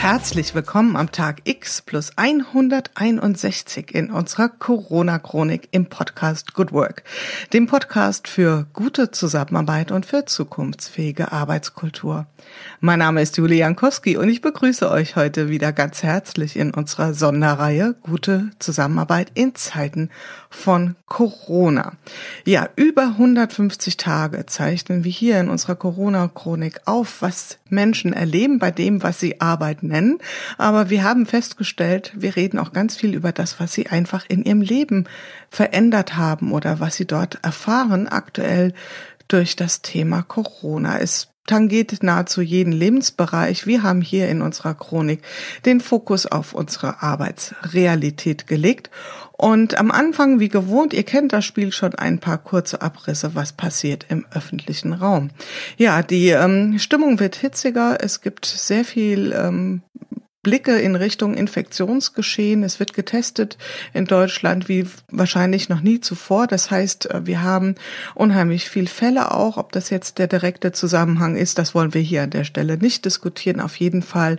Herzlich 0.00 0.54
willkommen 0.54 0.94
am 0.94 1.10
Tag 1.10 1.40
X 1.42 1.82
plus 1.82 2.12
161 2.14 3.92
in 3.92 4.12
unserer 4.12 4.48
Corona-Chronik 4.48 5.68
im 5.72 5.86
Podcast 5.86 6.54
Good 6.54 6.70
Work, 6.72 7.02
dem 7.52 7.66
Podcast 7.66 8.28
für 8.28 8.68
gute 8.74 9.10
Zusammenarbeit 9.10 9.90
und 9.90 10.06
für 10.06 10.24
zukunftsfähige 10.24 11.32
Arbeitskultur. 11.32 12.26
Mein 12.78 13.00
Name 13.00 13.20
ist 13.22 13.36
Julia 13.36 13.66
Jankowski 13.66 14.16
und 14.16 14.28
ich 14.28 14.40
begrüße 14.40 14.88
euch 14.88 15.16
heute 15.16 15.50
wieder 15.50 15.72
ganz 15.72 16.04
herzlich 16.04 16.56
in 16.56 16.72
unserer 16.72 17.12
Sonderreihe 17.12 17.96
Gute 18.00 18.52
Zusammenarbeit 18.60 19.32
in 19.34 19.56
Zeiten 19.56 20.10
von 20.48 20.94
Corona. 21.06 21.94
Ja, 22.44 22.68
über 22.76 23.02
150 23.02 23.96
Tage 23.96 24.46
zeichnen 24.46 25.02
wir 25.02 25.10
hier 25.10 25.40
in 25.40 25.48
unserer 25.48 25.74
Corona-Chronik 25.74 26.82
auf, 26.84 27.20
was 27.20 27.58
Menschen 27.68 28.12
erleben 28.12 28.60
bei 28.60 28.70
dem, 28.70 29.02
was 29.02 29.18
sie 29.18 29.40
Arbeit 29.40 29.82
nennen. 29.88 30.18
Aber 30.56 30.90
wir 30.90 31.02
haben 31.02 31.26
festgestellt, 31.26 32.12
wir 32.14 32.36
reden 32.36 32.58
auch 32.58 32.72
ganz 32.72 32.96
viel 32.96 33.14
über 33.14 33.32
das, 33.32 33.58
was 33.58 33.72
sie 33.72 33.88
einfach 33.88 34.24
in 34.28 34.44
ihrem 34.44 34.60
Leben 34.60 35.06
verändert 35.50 36.16
haben 36.16 36.52
oder 36.52 36.78
was 36.80 36.96
sie 36.96 37.06
dort 37.06 37.38
erfahren 37.42 38.06
aktuell 38.08 38.74
durch 39.26 39.56
das 39.56 39.82
Thema 39.82 40.22
Corona. 40.22 40.98
Es 40.98 41.28
tangiert 41.48 42.02
nahezu 42.02 42.40
jeden 42.40 42.72
Lebensbereich. 42.72 43.66
Wir 43.66 43.82
haben 43.82 44.02
hier 44.02 44.28
in 44.28 44.42
unserer 44.42 44.74
Chronik 44.74 45.22
den 45.64 45.80
Fokus 45.80 46.26
auf 46.26 46.52
unsere 46.52 47.02
Arbeitsrealität 47.02 48.46
gelegt. 48.46 48.90
Und 49.32 49.78
am 49.78 49.92
Anfang, 49.92 50.40
wie 50.40 50.48
gewohnt, 50.48 50.92
ihr 50.92 51.04
kennt 51.04 51.32
das 51.32 51.44
Spiel 51.44 51.72
schon 51.72 51.94
ein 51.94 52.18
paar 52.18 52.38
kurze 52.38 52.82
Abrisse, 52.82 53.36
was 53.36 53.52
passiert 53.52 54.06
im 54.08 54.26
öffentlichen 54.32 54.92
Raum. 54.92 55.30
Ja, 55.76 56.02
die 56.02 56.30
ähm, 56.30 56.78
Stimmung 56.78 57.20
wird 57.20 57.36
hitziger. 57.36 57.98
Es 58.00 58.20
gibt 58.20 58.46
sehr 58.46 58.84
viel 58.84 59.32
ähm, 59.32 59.82
Blicke 60.48 60.78
in 60.78 60.96
Richtung 60.96 61.34
Infektionsgeschehen. 61.34 62.62
Es 62.62 62.80
wird 62.80 62.94
getestet 62.94 63.58
in 63.92 64.06
Deutschland 64.06 64.66
wie 64.66 64.86
wahrscheinlich 65.10 65.68
noch 65.68 65.82
nie 65.82 66.00
zuvor. 66.00 66.46
Das 66.46 66.70
heißt, 66.70 67.10
äh, 67.10 67.26
wir 67.26 67.42
haben 67.42 67.74
unheimlich 68.14 68.70
viel 68.70 68.86
Fälle 68.86 69.34
auch. 69.34 69.58
Ob 69.58 69.72
das 69.72 69.90
jetzt 69.90 70.16
der 70.16 70.26
direkte 70.26 70.72
Zusammenhang 70.72 71.36
ist, 71.36 71.58
das 71.58 71.74
wollen 71.74 71.92
wir 71.92 72.00
hier 72.00 72.22
an 72.22 72.30
der 72.30 72.44
Stelle 72.44 72.78
nicht 72.78 73.04
diskutieren. 73.04 73.60
Auf 73.60 73.76
jeden 73.76 74.00
Fall 74.00 74.38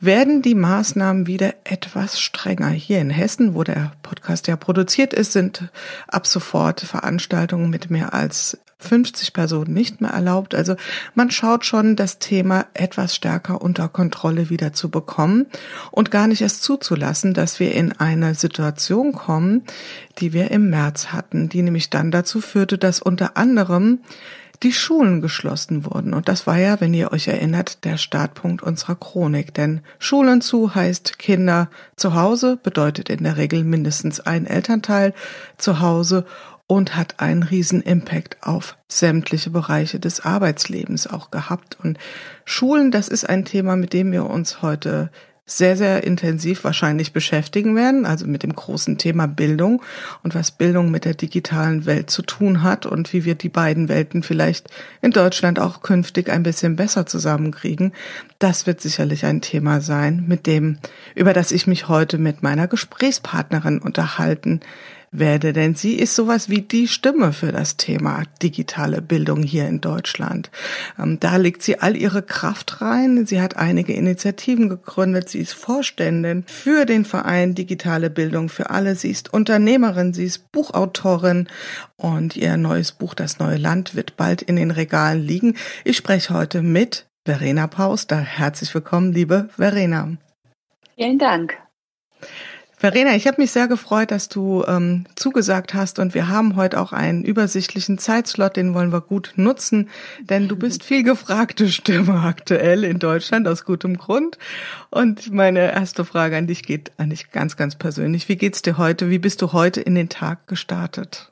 werden 0.00 0.42
die 0.42 0.54
Maßnahmen 0.54 1.26
wieder 1.26 1.54
etwas 1.64 2.20
strenger. 2.20 2.68
Hier 2.68 3.00
in 3.00 3.10
Hessen, 3.10 3.54
wo 3.54 3.64
der 3.64 3.92
Podcast 4.02 4.48
ja 4.48 4.56
produziert 4.56 5.12
ist, 5.12 5.32
sind 5.32 5.70
ab 6.08 6.26
sofort 6.26 6.80
Veranstaltungen 6.80 7.70
mit 7.70 7.90
mehr 7.90 8.14
als 8.14 8.58
50 8.80 9.34
Personen 9.34 9.74
nicht 9.74 10.00
mehr 10.00 10.10
erlaubt. 10.10 10.54
Also 10.54 10.74
man 11.14 11.30
schaut 11.30 11.66
schon, 11.66 11.96
das 11.96 12.18
Thema 12.18 12.66
etwas 12.74 13.14
stärker 13.14 13.60
unter 13.60 13.88
Kontrolle 13.88 14.50
wieder 14.50 14.72
zu 14.72 14.90
bekommen 14.90 15.46
und 15.90 16.10
gar 16.10 16.26
nicht 16.26 16.40
erst 16.40 16.62
zuzulassen, 16.62 17.34
dass 17.34 17.60
wir 17.60 17.74
in 17.74 17.92
eine 17.92 18.34
Situation 18.34 19.12
kommen, 19.12 19.64
die 20.18 20.32
wir 20.32 20.50
im 20.50 20.70
März 20.70 21.08
hatten, 21.08 21.48
die 21.48 21.62
nämlich 21.62 21.90
dann 21.90 22.10
dazu 22.10 22.40
führte, 22.40 22.78
dass 22.78 23.00
unter 23.00 23.36
anderem 23.36 24.00
die 24.62 24.72
Schulen 24.72 25.20
geschlossen 25.20 25.84
wurden. 25.86 26.12
Und 26.12 26.28
das 26.28 26.46
war 26.46 26.58
ja, 26.58 26.80
wenn 26.80 26.92
ihr 26.92 27.12
euch 27.12 27.28
erinnert, 27.28 27.84
der 27.84 27.96
Startpunkt 27.96 28.62
unserer 28.62 28.94
Chronik. 28.94 29.54
Denn 29.54 29.80
Schulen 29.98 30.40
zu 30.40 30.74
heißt 30.74 31.18
Kinder 31.18 31.70
zu 31.96 32.14
Hause, 32.14 32.58
bedeutet 32.62 33.08
in 33.08 33.24
der 33.24 33.36
Regel 33.36 33.64
mindestens 33.64 34.20
ein 34.20 34.46
Elternteil 34.46 35.14
zu 35.56 35.80
Hause 35.80 36.26
und 36.66 36.94
hat 36.94 37.18
einen 37.18 37.42
riesen 37.42 37.80
Impact 37.80 38.36
auf 38.42 38.76
sämtliche 38.86 39.50
Bereiche 39.50 39.98
des 39.98 40.20
Arbeitslebens 40.20 41.08
auch 41.08 41.30
gehabt. 41.30 41.76
Und 41.82 41.98
Schulen, 42.44 42.90
das 42.90 43.08
ist 43.08 43.28
ein 43.28 43.44
Thema, 43.44 43.74
mit 43.76 43.92
dem 43.92 44.12
wir 44.12 44.26
uns 44.26 44.62
heute 44.62 45.10
sehr, 45.50 45.76
sehr 45.76 46.04
intensiv 46.04 46.64
wahrscheinlich 46.64 47.12
beschäftigen 47.12 47.74
werden, 47.74 48.06
also 48.06 48.26
mit 48.26 48.42
dem 48.42 48.54
großen 48.54 48.98
Thema 48.98 49.26
Bildung 49.26 49.82
und 50.22 50.34
was 50.34 50.52
Bildung 50.52 50.90
mit 50.90 51.04
der 51.04 51.14
digitalen 51.14 51.86
Welt 51.86 52.10
zu 52.10 52.22
tun 52.22 52.62
hat 52.62 52.86
und 52.86 53.12
wie 53.12 53.24
wir 53.24 53.34
die 53.34 53.48
beiden 53.48 53.88
Welten 53.88 54.22
vielleicht 54.22 54.68
in 55.02 55.10
Deutschland 55.10 55.58
auch 55.58 55.82
künftig 55.82 56.30
ein 56.30 56.42
bisschen 56.42 56.76
besser 56.76 57.06
zusammenkriegen. 57.06 57.92
Das 58.38 58.66
wird 58.66 58.80
sicherlich 58.80 59.24
ein 59.24 59.40
Thema 59.40 59.80
sein, 59.80 60.24
mit 60.28 60.46
dem, 60.46 60.78
über 61.14 61.32
das 61.32 61.52
ich 61.52 61.66
mich 61.66 61.88
heute 61.88 62.18
mit 62.18 62.42
meiner 62.42 62.68
Gesprächspartnerin 62.68 63.80
unterhalten 63.80 64.60
werde, 65.12 65.52
denn 65.52 65.74
sie 65.74 65.94
ist 65.94 66.14
sowas 66.14 66.48
wie 66.48 66.62
die 66.62 66.86
Stimme 66.86 67.32
für 67.32 67.50
das 67.50 67.76
Thema 67.76 68.22
digitale 68.42 69.02
Bildung 69.02 69.42
hier 69.42 69.66
in 69.66 69.80
Deutschland. 69.80 70.50
Ähm, 70.98 71.18
da 71.18 71.36
legt 71.36 71.62
sie 71.62 71.80
all 71.80 71.96
ihre 71.96 72.22
Kraft 72.22 72.80
rein. 72.80 73.26
Sie 73.26 73.40
hat 73.40 73.56
einige 73.56 73.92
Initiativen 73.92 74.68
gegründet. 74.68 75.28
Sie 75.28 75.40
ist 75.40 75.52
Vorständin 75.52 76.44
für 76.46 76.84
den 76.86 77.04
Verein 77.04 77.54
Digitale 77.54 78.08
Bildung 78.08 78.48
für 78.48 78.70
alle. 78.70 78.94
Sie 78.94 79.10
ist 79.10 79.32
Unternehmerin, 79.32 80.14
sie 80.14 80.24
ist 80.24 80.52
Buchautorin 80.52 81.48
und 81.96 82.36
ihr 82.36 82.56
neues 82.56 82.92
Buch 82.92 83.14
Das 83.14 83.38
neue 83.38 83.56
Land 83.56 83.96
wird 83.96 84.16
bald 84.16 84.42
in 84.42 84.56
den 84.56 84.70
Regalen 84.70 85.22
liegen. 85.22 85.56
Ich 85.84 85.96
spreche 85.96 86.32
heute 86.32 86.62
mit 86.62 87.08
Verena 87.24 87.66
Pauster. 87.66 88.18
Herzlich 88.18 88.72
willkommen, 88.74 89.12
liebe 89.12 89.48
Verena. 89.56 90.16
Vielen 90.96 91.18
Dank. 91.18 91.56
Verena, 92.80 93.14
ich 93.14 93.26
habe 93.26 93.42
mich 93.42 93.50
sehr 93.50 93.68
gefreut, 93.68 94.10
dass 94.10 94.30
du 94.30 94.64
ähm, 94.66 95.04
zugesagt 95.14 95.74
hast 95.74 95.98
und 95.98 96.14
wir 96.14 96.28
haben 96.28 96.56
heute 96.56 96.80
auch 96.80 96.94
einen 96.94 97.22
übersichtlichen 97.24 97.98
Zeitslot, 97.98 98.56
den 98.56 98.72
wollen 98.72 98.90
wir 98.90 99.02
gut 99.02 99.34
nutzen, 99.36 99.90
denn 100.20 100.48
du 100.48 100.56
bist 100.56 100.82
viel 100.82 101.02
gefragte 101.02 101.68
Stimme 101.68 102.20
aktuell 102.20 102.84
in 102.84 102.98
Deutschland 102.98 103.46
aus 103.46 103.66
gutem 103.66 103.98
Grund. 103.98 104.38
Und 104.88 105.30
meine 105.30 105.72
erste 105.72 106.06
Frage 106.06 106.38
an 106.38 106.46
dich 106.46 106.62
geht 106.62 106.92
an 106.96 107.10
dich 107.10 107.30
ganz, 107.32 107.58
ganz 107.58 107.76
persönlich. 107.76 108.30
Wie 108.30 108.36
geht's 108.36 108.62
dir 108.62 108.78
heute? 108.78 109.10
Wie 109.10 109.18
bist 109.18 109.42
du 109.42 109.52
heute 109.52 109.82
in 109.82 109.94
den 109.94 110.08
Tag 110.08 110.46
gestartet? 110.46 111.29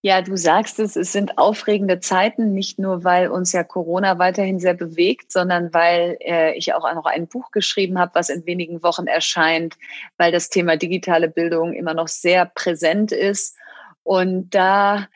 Ja, 0.00 0.22
du 0.22 0.36
sagst 0.36 0.78
es, 0.80 0.96
es 0.96 1.12
sind 1.12 1.38
aufregende 1.38 2.00
Zeiten, 2.00 2.52
nicht 2.52 2.78
nur 2.78 3.04
weil 3.04 3.28
uns 3.28 3.52
ja 3.52 3.62
Corona 3.62 4.18
weiterhin 4.18 4.58
sehr 4.58 4.74
bewegt, 4.74 5.30
sondern 5.30 5.72
weil 5.72 6.16
äh, 6.20 6.56
ich 6.56 6.74
auch 6.74 6.92
noch 6.94 7.06
ein 7.06 7.28
Buch 7.28 7.50
geschrieben 7.50 7.98
habe, 7.98 8.12
was 8.14 8.28
in 8.28 8.46
wenigen 8.46 8.82
Wochen 8.82 9.06
erscheint, 9.06 9.76
weil 10.16 10.32
das 10.32 10.48
Thema 10.48 10.76
digitale 10.76 11.28
Bildung 11.28 11.72
immer 11.74 11.94
noch 11.94 12.08
sehr 12.08 12.46
präsent 12.46 13.12
ist. 13.12 13.56
Und 14.02 14.50
da 14.54 15.06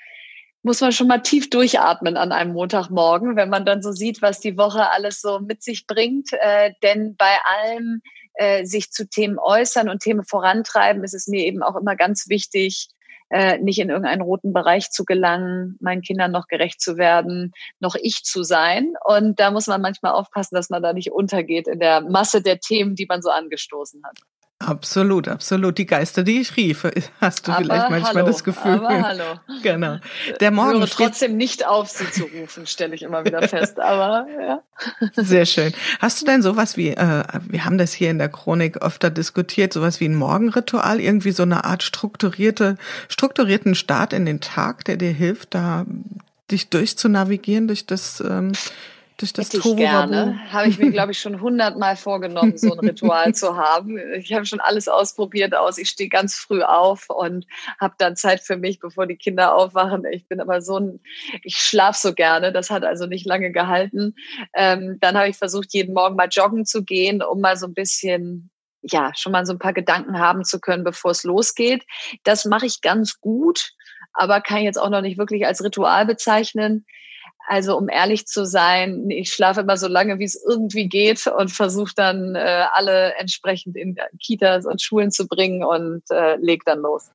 muss 0.62 0.80
man 0.80 0.92
schon 0.92 1.08
mal 1.08 1.22
tief 1.22 1.48
durchatmen 1.50 2.16
an 2.16 2.32
einem 2.32 2.52
Montagmorgen, 2.52 3.36
wenn 3.36 3.50
man 3.50 3.64
dann 3.64 3.82
so 3.82 3.92
sieht, 3.92 4.20
was 4.22 4.40
die 4.40 4.56
Woche 4.56 4.90
alles 4.90 5.20
so 5.20 5.40
mit 5.40 5.62
sich 5.62 5.86
bringt. 5.86 6.32
Äh, 6.32 6.72
denn 6.82 7.16
bei 7.16 7.38
allem 7.44 8.02
äh, 8.34 8.64
sich 8.64 8.90
zu 8.90 9.08
Themen 9.08 9.38
äußern 9.38 9.88
und 9.88 10.00
Themen 10.02 10.24
vorantreiben, 10.24 11.04
ist 11.04 11.14
es 11.14 11.26
mir 11.26 11.44
eben 11.44 11.62
auch 11.62 11.76
immer 11.76 11.96
ganz 11.96 12.28
wichtig, 12.28 12.88
äh, 13.30 13.58
nicht 13.58 13.78
in 13.78 13.88
irgendeinen 13.88 14.22
roten 14.22 14.52
Bereich 14.52 14.90
zu 14.90 15.04
gelangen, 15.04 15.76
meinen 15.80 16.02
Kindern 16.02 16.32
noch 16.32 16.46
gerecht 16.46 16.80
zu 16.80 16.96
werden, 16.96 17.52
noch 17.80 17.96
ich 18.00 18.22
zu 18.24 18.42
sein. 18.42 18.94
Und 19.04 19.40
da 19.40 19.50
muss 19.50 19.66
man 19.66 19.82
manchmal 19.82 20.12
aufpassen, 20.12 20.54
dass 20.54 20.70
man 20.70 20.82
da 20.82 20.92
nicht 20.92 21.12
untergeht 21.12 21.68
in 21.68 21.80
der 21.80 22.00
Masse 22.02 22.42
der 22.42 22.60
Themen, 22.60 22.94
die 22.94 23.06
man 23.06 23.22
so 23.22 23.30
angestoßen 23.30 24.02
hat. 24.04 24.18
Absolut, 24.66 25.28
absolut. 25.28 25.78
Die 25.78 25.86
Geister, 25.86 26.24
die 26.24 26.40
ich 26.40 26.56
riefe, 26.56 26.90
hast 27.20 27.46
du 27.46 27.52
aber 27.52 27.62
vielleicht 27.62 27.90
manchmal 27.90 28.14
hallo, 28.14 28.26
das 28.26 28.42
Gefühl. 28.42 28.84
Aber 28.84 29.02
hallo. 29.02 29.24
Genau. 29.62 29.98
Der 30.40 30.50
Morgen 30.50 30.82
ich 30.82 30.98
höre 30.98 31.06
trotzdem 31.06 31.36
nicht 31.36 31.64
auf, 31.64 31.88
sie 31.88 32.10
zu 32.10 32.24
rufen, 32.24 32.66
stelle 32.66 32.94
ich 32.96 33.02
immer 33.02 33.24
wieder 33.24 33.46
fest. 33.48 33.78
Aber 33.78 34.26
ja. 34.40 34.62
Sehr 35.14 35.46
schön. 35.46 35.72
Hast 36.00 36.20
du 36.20 36.26
denn 36.26 36.42
sowas 36.42 36.76
wie, 36.76 36.88
äh, 36.88 37.22
wir 37.42 37.64
haben 37.64 37.78
das 37.78 37.92
hier 37.92 38.10
in 38.10 38.18
der 38.18 38.28
Chronik 38.28 38.82
öfter 38.82 39.10
diskutiert, 39.10 39.72
sowas 39.72 40.00
wie 40.00 40.08
ein 40.08 40.16
Morgenritual, 40.16 41.00
irgendwie 41.00 41.30
so 41.30 41.44
eine 41.44 41.64
Art 41.64 41.84
strukturierte, 41.84 42.76
strukturierten 43.08 43.76
Start 43.76 44.12
in 44.12 44.26
den 44.26 44.40
Tag, 44.40 44.84
der 44.84 44.96
dir 44.96 45.12
hilft, 45.12 45.54
da 45.54 45.86
dich 46.50 46.70
durchzunavigieren 46.70 47.68
durch 47.68 47.86
das 47.86 48.20
ähm, 48.20 48.52
durch 49.16 49.32
das 49.32 49.46
Hätte 49.46 49.68
ich 49.68 49.76
gerne. 49.76 50.38
Habe 50.52 50.68
ich 50.68 50.78
mir, 50.78 50.90
glaube 50.90 51.12
ich, 51.12 51.18
schon 51.18 51.40
hundertmal 51.40 51.96
vorgenommen, 51.96 52.58
so 52.58 52.72
ein 52.72 52.78
Ritual 52.86 53.34
zu 53.34 53.56
haben. 53.56 53.98
Ich 54.14 54.32
habe 54.34 54.44
schon 54.44 54.60
alles 54.60 54.88
ausprobiert 54.88 55.54
aus. 55.54 55.78
Ich 55.78 55.88
stehe 55.88 56.10
ganz 56.10 56.34
früh 56.34 56.62
auf 56.62 57.08
und 57.08 57.46
habe 57.80 57.94
dann 57.98 58.16
Zeit 58.16 58.40
für 58.40 58.56
mich, 58.56 58.78
bevor 58.78 59.06
die 59.06 59.16
Kinder 59.16 59.54
aufwachen. 59.54 60.04
Ich 60.10 60.28
bin 60.28 60.40
aber 60.40 60.60
so 60.60 60.78
ein, 60.78 61.00
ich 61.42 61.56
schlafe 61.56 61.98
so 61.98 62.12
gerne. 62.12 62.52
Das 62.52 62.70
hat 62.70 62.84
also 62.84 63.06
nicht 63.06 63.26
lange 63.26 63.52
gehalten. 63.52 64.14
Ähm, 64.54 64.98
dann 65.00 65.16
habe 65.16 65.28
ich 65.28 65.36
versucht, 65.36 65.72
jeden 65.72 65.94
Morgen 65.94 66.16
mal 66.16 66.28
joggen 66.30 66.66
zu 66.66 66.84
gehen, 66.84 67.22
um 67.22 67.40
mal 67.40 67.56
so 67.56 67.66
ein 67.66 67.74
bisschen 67.74 68.50
ja, 68.82 69.12
schon 69.16 69.32
mal 69.32 69.46
so 69.46 69.52
ein 69.52 69.58
paar 69.58 69.72
Gedanken 69.72 70.18
haben 70.18 70.44
zu 70.44 70.60
können, 70.60 70.84
bevor 70.84 71.10
es 71.10 71.24
losgeht. 71.24 71.84
Das 72.22 72.44
mache 72.44 72.66
ich 72.66 72.82
ganz 72.82 73.18
gut, 73.20 73.72
aber 74.12 74.40
kann 74.40 74.58
ich 74.58 74.64
jetzt 74.64 74.80
auch 74.80 74.90
noch 74.90 75.00
nicht 75.00 75.18
wirklich 75.18 75.46
als 75.46 75.64
Ritual 75.64 76.06
bezeichnen. 76.06 76.86
Also 77.48 77.76
um 77.76 77.88
ehrlich 77.88 78.26
zu 78.26 78.44
sein, 78.44 79.08
ich 79.08 79.32
schlafe 79.32 79.60
immer 79.60 79.76
so 79.76 79.86
lange, 79.86 80.18
wie 80.18 80.24
es 80.24 80.42
irgendwie 80.48 80.88
geht 80.88 81.26
und 81.28 81.50
versuche 81.50 81.92
dann 81.94 82.34
äh, 82.34 82.64
alle 82.72 83.14
entsprechend 83.14 83.76
in 83.76 83.96
Kitas 84.20 84.66
und 84.66 84.82
Schulen 84.82 85.12
zu 85.12 85.28
bringen 85.28 85.64
und 85.64 86.02
äh, 86.10 86.36
leg 86.36 86.64
dann 86.64 86.80
los. 86.80 87.10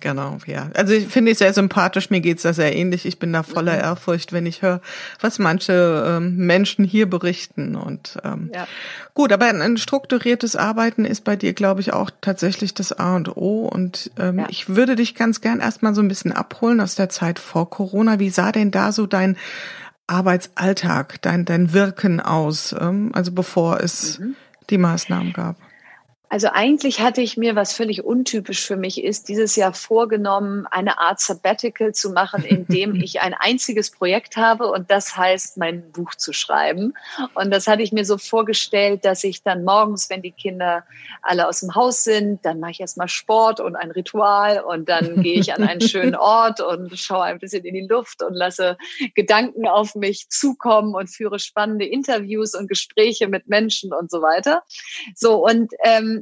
Genau, 0.00 0.38
ja. 0.46 0.70
Also 0.74 0.92
ich 0.92 1.06
finde 1.06 1.32
ich 1.32 1.38
sehr 1.38 1.54
sympathisch, 1.54 2.10
mir 2.10 2.20
geht's 2.20 2.42
da 2.42 2.52
sehr 2.52 2.76
ähnlich. 2.76 3.06
Ich 3.06 3.18
bin 3.18 3.32
da 3.32 3.42
voller 3.42 3.74
mhm. 3.74 3.80
Ehrfurcht, 3.80 4.32
wenn 4.32 4.46
ich 4.46 4.62
höre, 4.62 4.80
was 5.20 5.38
manche 5.38 6.04
ähm, 6.06 6.36
Menschen 6.36 6.84
hier 6.84 7.08
berichten. 7.08 7.76
Und 7.76 8.18
ähm, 8.24 8.50
ja. 8.52 8.66
gut, 9.14 9.32
aber 9.32 9.46
ein, 9.46 9.62
ein, 9.62 9.76
strukturiertes 9.78 10.56
Arbeiten 10.56 11.04
ist 11.04 11.24
bei 11.24 11.36
dir, 11.36 11.54
glaube 11.54 11.80
ich, 11.80 11.92
auch 11.92 12.10
tatsächlich 12.20 12.74
das 12.74 12.92
A 12.92 13.16
und 13.16 13.36
O. 13.36 13.66
Und 13.66 14.10
ähm, 14.18 14.40
ja. 14.40 14.46
ich 14.50 14.68
würde 14.68 14.96
dich 14.96 15.14
ganz 15.14 15.40
gern 15.40 15.60
erstmal 15.60 15.94
so 15.94 16.02
ein 16.02 16.08
bisschen 16.08 16.32
abholen 16.32 16.80
aus 16.80 16.94
der 16.94 17.08
Zeit 17.08 17.38
vor 17.38 17.70
Corona. 17.70 18.18
Wie 18.18 18.30
sah 18.30 18.52
denn 18.52 18.70
da 18.70 18.92
so 18.92 19.06
dein 19.06 19.36
Arbeitsalltag, 20.06 21.22
dein, 21.22 21.44
dein 21.44 21.72
Wirken 21.72 22.20
aus, 22.20 22.74
ähm, 22.78 23.12
also 23.14 23.32
bevor 23.32 23.80
es 23.80 24.18
mhm. 24.18 24.34
die 24.68 24.78
Maßnahmen 24.78 25.32
gab? 25.32 25.56
Also 26.32 26.46
eigentlich 26.52 27.00
hatte 27.00 27.22
ich 27.22 27.36
mir, 27.36 27.56
was 27.56 27.72
völlig 27.72 28.04
untypisch 28.04 28.64
für 28.64 28.76
mich 28.76 29.02
ist, 29.02 29.28
dieses 29.28 29.56
Jahr 29.56 29.74
vorgenommen, 29.74 30.64
eine 30.70 31.00
Art 31.00 31.18
Sabbatical 31.18 31.92
zu 31.92 32.10
machen, 32.10 32.44
in 32.44 32.66
dem 32.66 32.94
ich 33.02 33.20
ein 33.20 33.34
einziges 33.34 33.90
Projekt 33.90 34.36
habe 34.36 34.68
und 34.70 34.92
das 34.92 35.16
heißt, 35.16 35.58
mein 35.58 35.90
Buch 35.90 36.14
zu 36.14 36.32
schreiben. 36.32 36.94
Und 37.34 37.50
das 37.50 37.66
hatte 37.66 37.82
ich 37.82 37.90
mir 37.90 38.04
so 38.04 38.16
vorgestellt, 38.16 39.04
dass 39.04 39.24
ich 39.24 39.42
dann 39.42 39.64
morgens, 39.64 40.08
wenn 40.08 40.22
die 40.22 40.30
Kinder 40.30 40.84
alle 41.20 41.48
aus 41.48 41.60
dem 41.60 41.74
Haus 41.74 42.04
sind, 42.04 42.44
dann 42.44 42.60
mache 42.60 42.70
ich 42.70 42.80
erstmal 42.80 43.08
Sport 43.08 43.58
und 43.58 43.74
ein 43.74 43.90
Ritual 43.90 44.60
und 44.60 44.88
dann 44.88 45.22
gehe 45.22 45.40
ich 45.40 45.52
an 45.52 45.64
einen 45.64 45.80
schönen 45.80 46.14
Ort 46.14 46.60
und 46.60 46.96
schaue 46.96 47.24
ein 47.24 47.40
bisschen 47.40 47.64
in 47.64 47.74
die 47.74 47.88
Luft 47.88 48.22
und 48.22 48.34
lasse 48.34 48.78
Gedanken 49.16 49.66
auf 49.66 49.96
mich 49.96 50.28
zukommen 50.28 50.94
und 50.94 51.08
führe 51.08 51.40
spannende 51.40 51.86
Interviews 51.86 52.54
und 52.54 52.68
Gespräche 52.68 53.26
mit 53.26 53.48
Menschen 53.48 53.92
und 53.92 54.12
so 54.12 54.22
weiter. 54.22 54.62
So 55.16 55.44
und 55.44 55.72
ähm, 55.84 56.19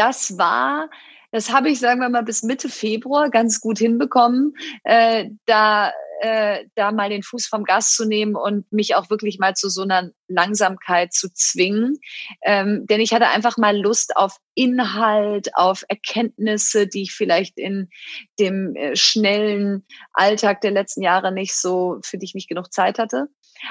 das 0.00 0.38
war, 0.38 0.88
das 1.30 1.52
habe 1.52 1.68
ich, 1.68 1.78
sagen 1.78 2.00
wir 2.00 2.08
mal, 2.08 2.22
bis 2.22 2.42
Mitte 2.42 2.70
Februar 2.70 3.28
ganz 3.28 3.60
gut 3.60 3.78
hinbekommen, 3.78 4.54
äh, 4.84 5.26
da, 5.44 5.92
äh, 6.20 6.66
da 6.74 6.92
mal 6.92 7.08
den 7.08 7.22
Fuß 7.22 7.46
vom 7.46 7.64
Gas 7.64 7.94
zu 7.94 8.06
nehmen 8.06 8.34
und 8.36 8.70
mich 8.70 8.94
auch 8.94 9.08
wirklich 9.08 9.38
mal 9.38 9.54
zu 9.54 9.70
so 9.70 9.82
einer 9.82 10.10
Langsamkeit 10.28 11.14
zu 11.14 11.32
zwingen. 11.32 11.98
Ähm, 12.42 12.86
denn 12.86 13.00
ich 13.00 13.14
hatte 13.14 13.28
einfach 13.28 13.56
mal 13.56 13.76
Lust 13.76 14.16
auf 14.16 14.36
Inhalt, 14.54 15.54
auf 15.54 15.82
Erkenntnisse, 15.88 16.86
die 16.86 17.02
ich 17.02 17.12
vielleicht 17.12 17.58
in 17.58 17.88
dem 18.38 18.76
äh, 18.76 18.96
schnellen 18.96 19.86
Alltag 20.12 20.60
der 20.60 20.72
letzten 20.72 21.02
Jahre 21.02 21.32
nicht 21.32 21.54
so, 21.54 21.98
für 22.04 22.18
die 22.18 22.26
ich 22.26 22.34
nicht 22.34 22.48
genug 22.48 22.70
Zeit 22.72 22.98
hatte. 22.98 23.28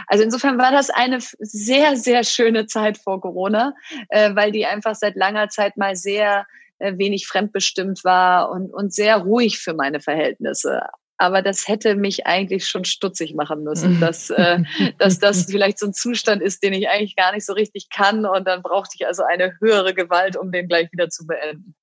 Also 0.08 0.24
insofern 0.24 0.58
war 0.58 0.72
das 0.72 0.90
eine 0.90 1.20
sehr, 1.40 1.96
sehr 1.96 2.24
schöne 2.24 2.66
Zeit 2.66 2.98
vor 2.98 3.22
Corona, 3.22 3.74
äh, 4.10 4.34
weil 4.36 4.52
die 4.52 4.66
einfach 4.66 4.96
seit 4.96 5.16
langer 5.16 5.50
Zeit 5.50 5.78
mal 5.78 5.96
sehr 5.96 6.48
äh, 6.80 6.98
wenig 6.98 7.28
fremdbestimmt 7.28 8.04
war 8.04 8.50
und, 8.50 8.74
und 8.74 8.94
sehr 8.94 9.18
ruhig 9.18 9.60
für 9.60 9.74
meine 9.74 10.00
Verhältnisse. 10.00 10.82
Aber 11.22 11.42
das 11.42 11.68
hätte 11.68 11.96
mich 11.96 12.26
eigentlich 12.26 12.66
schon 12.66 12.86
stutzig 12.86 13.36
machen 13.36 13.64
müssen, 13.64 14.00
dass, 14.00 14.30
äh, 14.30 14.60
dass 14.98 15.20
das 15.20 15.46
vielleicht 15.50 15.78
so 15.78 15.88
ein 15.88 15.94
Zustand 15.94 16.42
ist, 16.42 16.64
den 16.64 16.72
ich 16.72 16.88
eigentlich 16.88 17.18
gar 17.18 17.34
nicht 17.34 17.46
so 17.46 17.52
richtig 17.52 17.90
kann. 17.90 18.26
Und 18.26 18.48
dann 18.48 18.64
brauchte 18.64 18.96
ich 18.98 19.06
also 19.06 19.24
eine 19.24 19.54
höhere 19.60 19.94
Gewalt, 19.94 20.38
um 20.38 20.52
den 20.52 20.70
gleich 20.70 20.90
wieder 20.94 21.10
zu 21.10 21.28
beenden. 21.28 21.76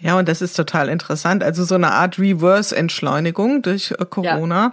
Ja, 0.00 0.18
und 0.18 0.28
das 0.28 0.42
ist 0.42 0.54
total 0.54 0.88
interessant. 0.88 1.42
Also 1.42 1.64
so 1.64 1.74
eine 1.74 1.92
Art 1.92 2.18
Reverse-Entschleunigung 2.18 3.62
durch 3.62 3.92
äh, 3.92 4.04
Corona. 4.04 4.72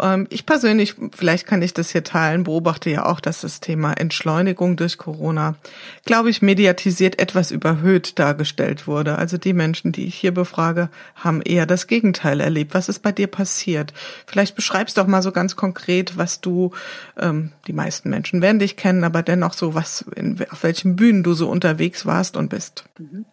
Ja. 0.00 0.14
Ähm, 0.14 0.26
ich 0.30 0.46
persönlich, 0.46 0.94
vielleicht 1.14 1.46
kann 1.46 1.62
ich 1.62 1.74
das 1.74 1.90
hier 1.90 2.04
teilen, 2.04 2.44
beobachte 2.44 2.90
ja 2.90 3.06
auch, 3.06 3.20
dass 3.20 3.40
das 3.40 3.60
Thema 3.60 3.92
Entschleunigung 3.92 4.76
durch 4.76 4.98
Corona, 4.98 5.56
glaube 6.04 6.30
ich, 6.30 6.42
mediatisiert 6.42 7.18
etwas 7.18 7.50
überhöht 7.50 8.18
dargestellt 8.18 8.86
wurde. 8.86 9.16
Also 9.16 9.38
die 9.38 9.52
Menschen, 9.52 9.92
die 9.92 10.06
ich 10.06 10.14
hier 10.14 10.32
befrage, 10.32 10.90
haben 11.14 11.42
eher 11.42 11.66
das 11.66 11.86
Gegenteil 11.86 12.40
erlebt. 12.40 12.74
Was 12.74 12.88
ist 12.88 13.00
bei 13.00 13.12
dir 13.12 13.28
passiert? 13.28 13.92
Vielleicht 14.26 14.54
beschreibst 14.54 14.98
doch 14.98 15.06
mal 15.06 15.22
so 15.22 15.32
ganz 15.32 15.56
konkret, 15.56 16.16
was 16.16 16.40
du, 16.40 16.72
ähm, 17.18 17.52
die 17.66 17.72
meisten 17.72 18.10
Menschen 18.10 18.42
werden 18.42 18.58
dich 18.58 18.76
kennen, 18.76 19.04
aber 19.04 19.22
dennoch 19.22 19.54
so, 19.54 19.74
was, 19.74 20.04
in, 20.14 20.44
auf 20.50 20.62
welchen 20.62 20.96
Bühnen 20.96 21.22
du 21.22 21.34
so 21.34 21.48
unterwegs 21.48 22.06
warst 22.06 22.36
und 22.36 22.48
bist. 22.48 22.84
Mhm. 22.98 23.24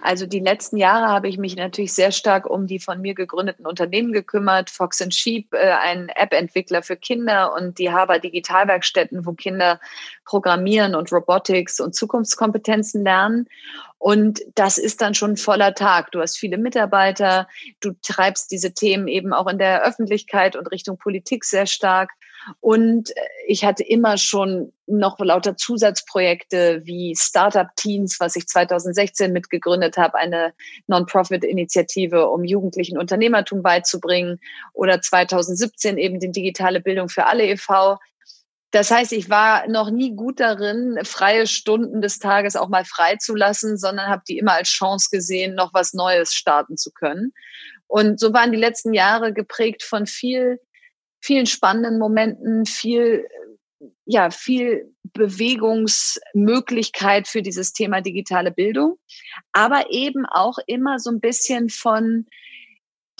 Also 0.00 0.26
die 0.26 0.38
letzten 0.38 0.76
Jahre 0.76 1.08
habe 1.08 1.28
ich 1.28 1.38
mich 1.38 1.56
natürlich 1.56 1.92
sehr 1.92 2.12
stark 2.12 2.48
um 2.48 2.68
die 2.68 2.78
von 2.78 3.00
mir 3.00 3.14
gegründeten 3.14 3.66
Unternehmen 3.66 4.12
gekümmert. 4.12 4.70
Fox 4.70 5.02
and 5.02 5.12
Sheep, 5.12 5.52
äh, 5.52 5.72
ein 5.72 6.08
App-Entwickler 6.10 6.82
für 6.82 6.96
Kinder 6.96 7.52
und 7.54 7.78
die 7.78 7.90
Haber 7.90 8.20
Digitalwerkstätten, 8.20 9.26
wo 9.26 9.32
Kinder 9.32 9.80
programmieren 10.24 10.94
und 10.94 11.12
Robotics 11.12 11.80
und 11.80 11.94
Zukunftskompetenzen 11.96 13.02
lernen. 13.02 13.48
Und 13.98 14.40
das 14.54 14.78
ist 14.78 15.00
dann 15.00 15.14
schon 15.14 15.36
voller 15.36 15.74
Tag. 15.74 16.12
Du 16.12 16.20
hast 16.20 16.38
viele 16.38 16.58
Mitarbeiter, 16.58 17.48
du 17.80 17.94
treibst 18.00 18.52
diese 18.52 18.72
Themen 18.72 19.08
eben 19.08 19.32
auch 19.32 19.48
in 19.48 19.58
der 19.58 19.82
Öffentlichkeit 19.82 20.54
und 20.54 20.70
Richtung 20.70 20.98
Politik 20.98 21.44
sehr 21.44 21.66
stark. 21.66 22.10
Und 22.60 23.10
äh, 23.10 23.20
ich 23.46 23.64
hatte 23.64 23.82
immer 23.82 24.16
schon 24.16 24.72
noch 24.86 25.18
lauter 25.20 25.56
Zusatzprojekte 25.56 26.82
wie 26.84 27.14
Startup 27.16 27.68
Teens, 27.76 28.20
was 28.20 28.36
ich 28.36 28.46
2016 28.46 29.32
mitgegründet 29.32 29.96
habe, 29.96 30.16
eine 30.16 30.54
Non-Profit-Initiative, 30.86 32.28
um 32.28 32.44
Jugendlichen 32.44 32.98
Unternehmertum 32.98 33.62
beizubringen. 33.62 34.40
Oder 34.72 35.00
2017 35.00 35.98
eben 35.98 36.20
die 36.20 36.30
digitale 36.30 36.80
Bildung 36.80 37.08
für 37.08 37.26
alle 37.26 37.46
e.V. 37.46 37.98
Das 38.70 38.90
heißt, 38.90 39.12
ich 39.12 39.30
war 39.30 39.66
noch 39.68 39.90
nie 39.90 40.14
gut 40.14 40.40
darin, 40.40 40.98
freie 41.04 41.46
Stunden 41.46 42.02
des 42.02 42.18
Tages 42.18 42.54
auch 42.54 42.68
mal 42.68 42.84
freizulassen, 42.84 43.78
sondern 43.78 44.08
habe 44.08 44.22
die 44.28 44.38
immer 44.38 44.52
als 44.52 44.68
Chance 44.68 45.08
gesehen, 45.10 45.54
noch 45.54 45.72
was 45.72 45.94
Neues 45.94 46.34
starten 46.34 46.76
zu 46.76 46.90
können. 46.90 47.32
Und 47.86 48.20
so 48.20 48.34
waren 48.34 48.52
die 48.52 48.58
letzten 48.58 48.92
Jahre 48.92 49.32
geprägt 49.32 49.82
von 49.82 50.06
viel 50.06 50.60
vielen 51.20 51.46
spannenden 51.46 51.98
Momenten, 51.98 52.66
viel, 52.66 53.26
ja, 54.04 54.30
viel 54.30 54.92
Bewegungsmöglichkeit 55.12 57.28
für 57.28 57.42
dieses 57.42 57.72
Thema 57.72 58.00
digitale 58.00 58.50
Bildung, 58.50 58.98
aber 59.52 59.90
eben 59.90 60.26
auch 60.26 60.58
immer 60.66 60.98
so 60.98 61.10
ein 61.10 61.20
bisschen 61.20 61.68
von 61.68 62.26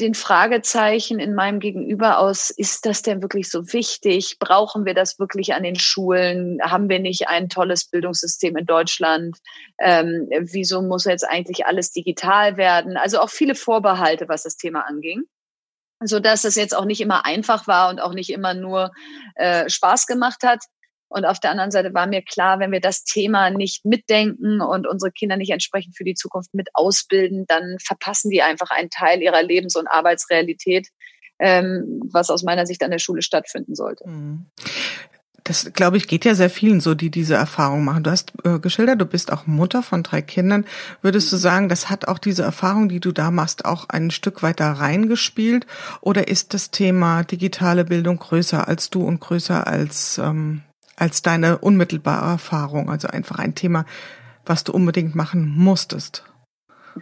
den 0.01 0.15
Fragezeichen 0.15 1.19
in 1.19 1.35
meinem 1.35 1.59
Gegenüber 1.59 2.19
aus, 2.19 2.51
ist 2.51 2.87
das 2.87 3.03
denn 3.03 3.21
wirklich 3.21 3.51
so 3.51 3.73
wichtig? 3.73 4.39
Brauchen 4.39 4.85
wir 4.85 4.95
das 4.95 5.19
wirklich 5.19 5.55
an 5.55 5.65
den 5.65 5.77
Schulen? 5.77 6.61
Haben 6.63 6.89
wir 6.89 7.01
nicht 7.01 7.29
ein 7.29 7.49
tolles 7.49 7.87
Bildungssystem 7.87 8.57
in 8.57 8.65
Deutschland? 8.65 9.39
Ähm, 9.81 10.29
wieso 10.39 10.83
muss 10.83 11.05
jetzt 11.05 11.29
eigentlich 11.29 11.67
alles 11.67 11.91
digital 11.91 12.57
werden? 12.57 12.97
Also 12.97 13.19
auch 13.19 13.31
viele 13.31 13.57
Vorbehalte, 13.57 14.29
was 14.29 14.45
das 14.45 14.57
Thema 14.57 14.87
anging 14.87 15.25
so 16.01 16.21
dass 16.21 16.45
es 16.45 16.55
jetzt 16.55 16.77
auch 16.77 16.85
nicht 16.85 17.01
immer 17.01 17.25
einfach 17.25 17.67
war 17.67 17.91
und 17.91 18.01
auch 18.01 18.15
nicht 18.15 18.31
immer 18.31 18.55
nur 18.55 18.93
äh, 19.35 19.69
Spaß 19.69 20.07
gemacht 20.07 20.43
hat. 20.45 20.61
Und 21.11 21.25
auf 21.25 21.41
der 21.41 21.51
anderen 21.51 21.71
Seite 21.71 21.95
war 21.95 22.07
mir 22.07 22.23
klar, 22.23 22.61
wenn 22.61 22.71
wir 22.71 22.81
das 22.81 23.03
Thema 23.03 23.49
nicht 23.51 23.85
mitdenken 23.87 24.61
und 24.61 24.87
unsere 24.87 25.11
Kinder 25.11 25.39
nicht 25.39 25.51
entsprechend 25.51 25.97
für 25.97 26.05
die 26.05 26.15
Zukunft 26.15 26.53
mit 26.53 26.69
ausbilden, 26.75 27.47
dann 27.49 27.79
verpassen 27.83 28.31
die 28.31 28.43
einfach 28.43 28.71
einen 28.71 28.91
Teil 28.91 29.23
ihrer 29.23 29.43
Lebens- 29.43 29.77
und 29.77 29.87
Arbeitsrealität, 29.87 30.89
ähm, 31.39 32.03
was 32.13 32.29
aus 32.29 32.43
meiner 32.43 32.67
Sicht 32.67 32.83
an 32.83 32.91
der 32.91 32.99
Schule 32.99 33.23
stattfinden 33.23 33.75
sollte. 33.75 34.07
Mhm 34.07 34.47
das, 35.49 35.73
glaube 35.73 35.97
ich, 35.97 36.07
geht 36.07 36.27
ja 36.27 36.35
sehr 36.35 36.51
vielen 36.51 36.81
so, 36.81 36.95
die 36.95 37.11
diese 37.11 37.35
Erfahrung 37.35 37.83
machen. 37.83 38.03
Du 38.03 38.11
hast 38.11 38.33
äh, 38.45 38.59
geschildert, 38.59 39.01
du 39.01 39.07
bist 39.07 39.33
auch 39.33 39.47
Mutter 39.47 39.83
von 39.83 40.03
drei 40.03 40.21
Kindern. 40.21 40.67
Würdest 41.01 41.33
du 41.33 41.37
sagen, 41.39 41.71
das 41.71 41.89
hat 41.89 42.07
auch 42.07 42.19
diese 42.19 42.43
Erfahrung, 42.43 42.91
die 42.91 43.01
du 43.01 43.13
da 43.13 43.31
machst, 43.31 43.65
auch 43.65 43.89
ein 43.89 44.11
Stück 44.11 44.43
weiter 44.43 44.71
reingespielt? 44.71 45.67
Oder 46.03 46.29
ist 46.29 46.53
das 46.53 46.71
Thema 46.71 47.25
digitale 47.25 47.87
Bildung 47.87 48.19
größer 48.19 48.69
als 48.69 48.91
du 48.91 49.03
und 49.03 49.21
größer 49.21 49.67
als, 49.67 50.19
ähm, 50.19 50.61
als 50.97 51.23
deine 51.23 51.59
unmittelbare 51.59 52.33
Erfahrung? 52.33 52.91
Also 52.91 53.09
einfach 53.09 53.39
ein 53.39 53.55
Thema, 53.55 53.87
was 54.45 54.65
du 54.65 54.73
unbedingt 54.73 55.15
machen 55.15 55.49
musstest? 55.49 56.25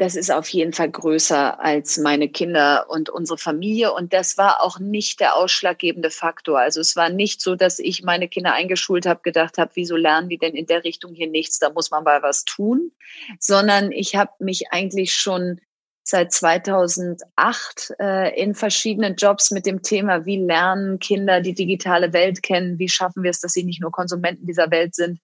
Das 0.01 0.17
ist 0.17 0.31
auf 0.31 0.49
jeden 0.49 0.73
Fall 0.73 0.91
größer 0.91 1.61
als 1.61 1.99
meine 1.99 2.29
Kinder 2.29 2.87
und 2.89 3.11
unsere 3.11 3.39
Familie. 3.39 3.93
Und 3.93 4.13
das 4.13 4.39
war 4.39 4.63
auch 4.63 4.79
nicht 4.79 5.21
der 5.21 5.37
ausschlaggebende 5.37 6.11
Faktor. 6.11 6.59
Also 6.59 6.81
es 6.81 6.97
war 6.97 7.09
nicht 7.09 7.41
so, 7.41 7.57
dass 7.57 7.79
ich 7.79 8.03
meine 8.03 8.29
Kinder 8.29 8.53
eingeschult 8.53 9.07
habe, 9.07 9.21
gedacht 9.23 9.59
habe, 9.59 9.71
wieso 9.75 9.97
lernen 9.97 10.29
die 10.29 10.39
denn 10.39 10.55
in 10.55 10.67
der 10.67 10.85
Richtung 10.85 11.15
hier 11.15 11.29
nichts? 11.29 11.59
Da 11.59 11.71
muss 11.71 11.91
man 11.91 12.05
mal 12.05 12.23
was 12.23 12.45
tun. 12.45 12.93
Sondern 13.39 13.93
ich 13.93 14.17
habe 14.17 14.33
mich 14.39 14.73
eigentlich 14.73 15.15
schon 15.15 15.61
seit 16.03 16.33
2008 16.33 17.95
äh, 17.99 18.41
in 18.41 18.55
verschiedenen 18.55 19.17
Jobs 19.17 19.51
mit 19.51 19.67
dem 19.67 19.83
Thema, 19.83 20.25
wie 20.25 20.39
lernen 20.39 21.01
Kinder 21.01 21.41
die 21.41 21.55
digitale 21.55 22.13
Welt 22.13 22.43
kennen, 22.43 22.79
wie 22.79 22.89
schaffen 22.89 23.25
wir 23.25 23.31
es, 23.31 23.41
dass 23.41 23.53
sie 23.53 23.65
nicht 23.65 23.81
nur 23.81 23.91
Konsumenten 23.91 24.47
dieser 24.47 24.71
Welt 24.71 24.95
sind, 24.95 25.21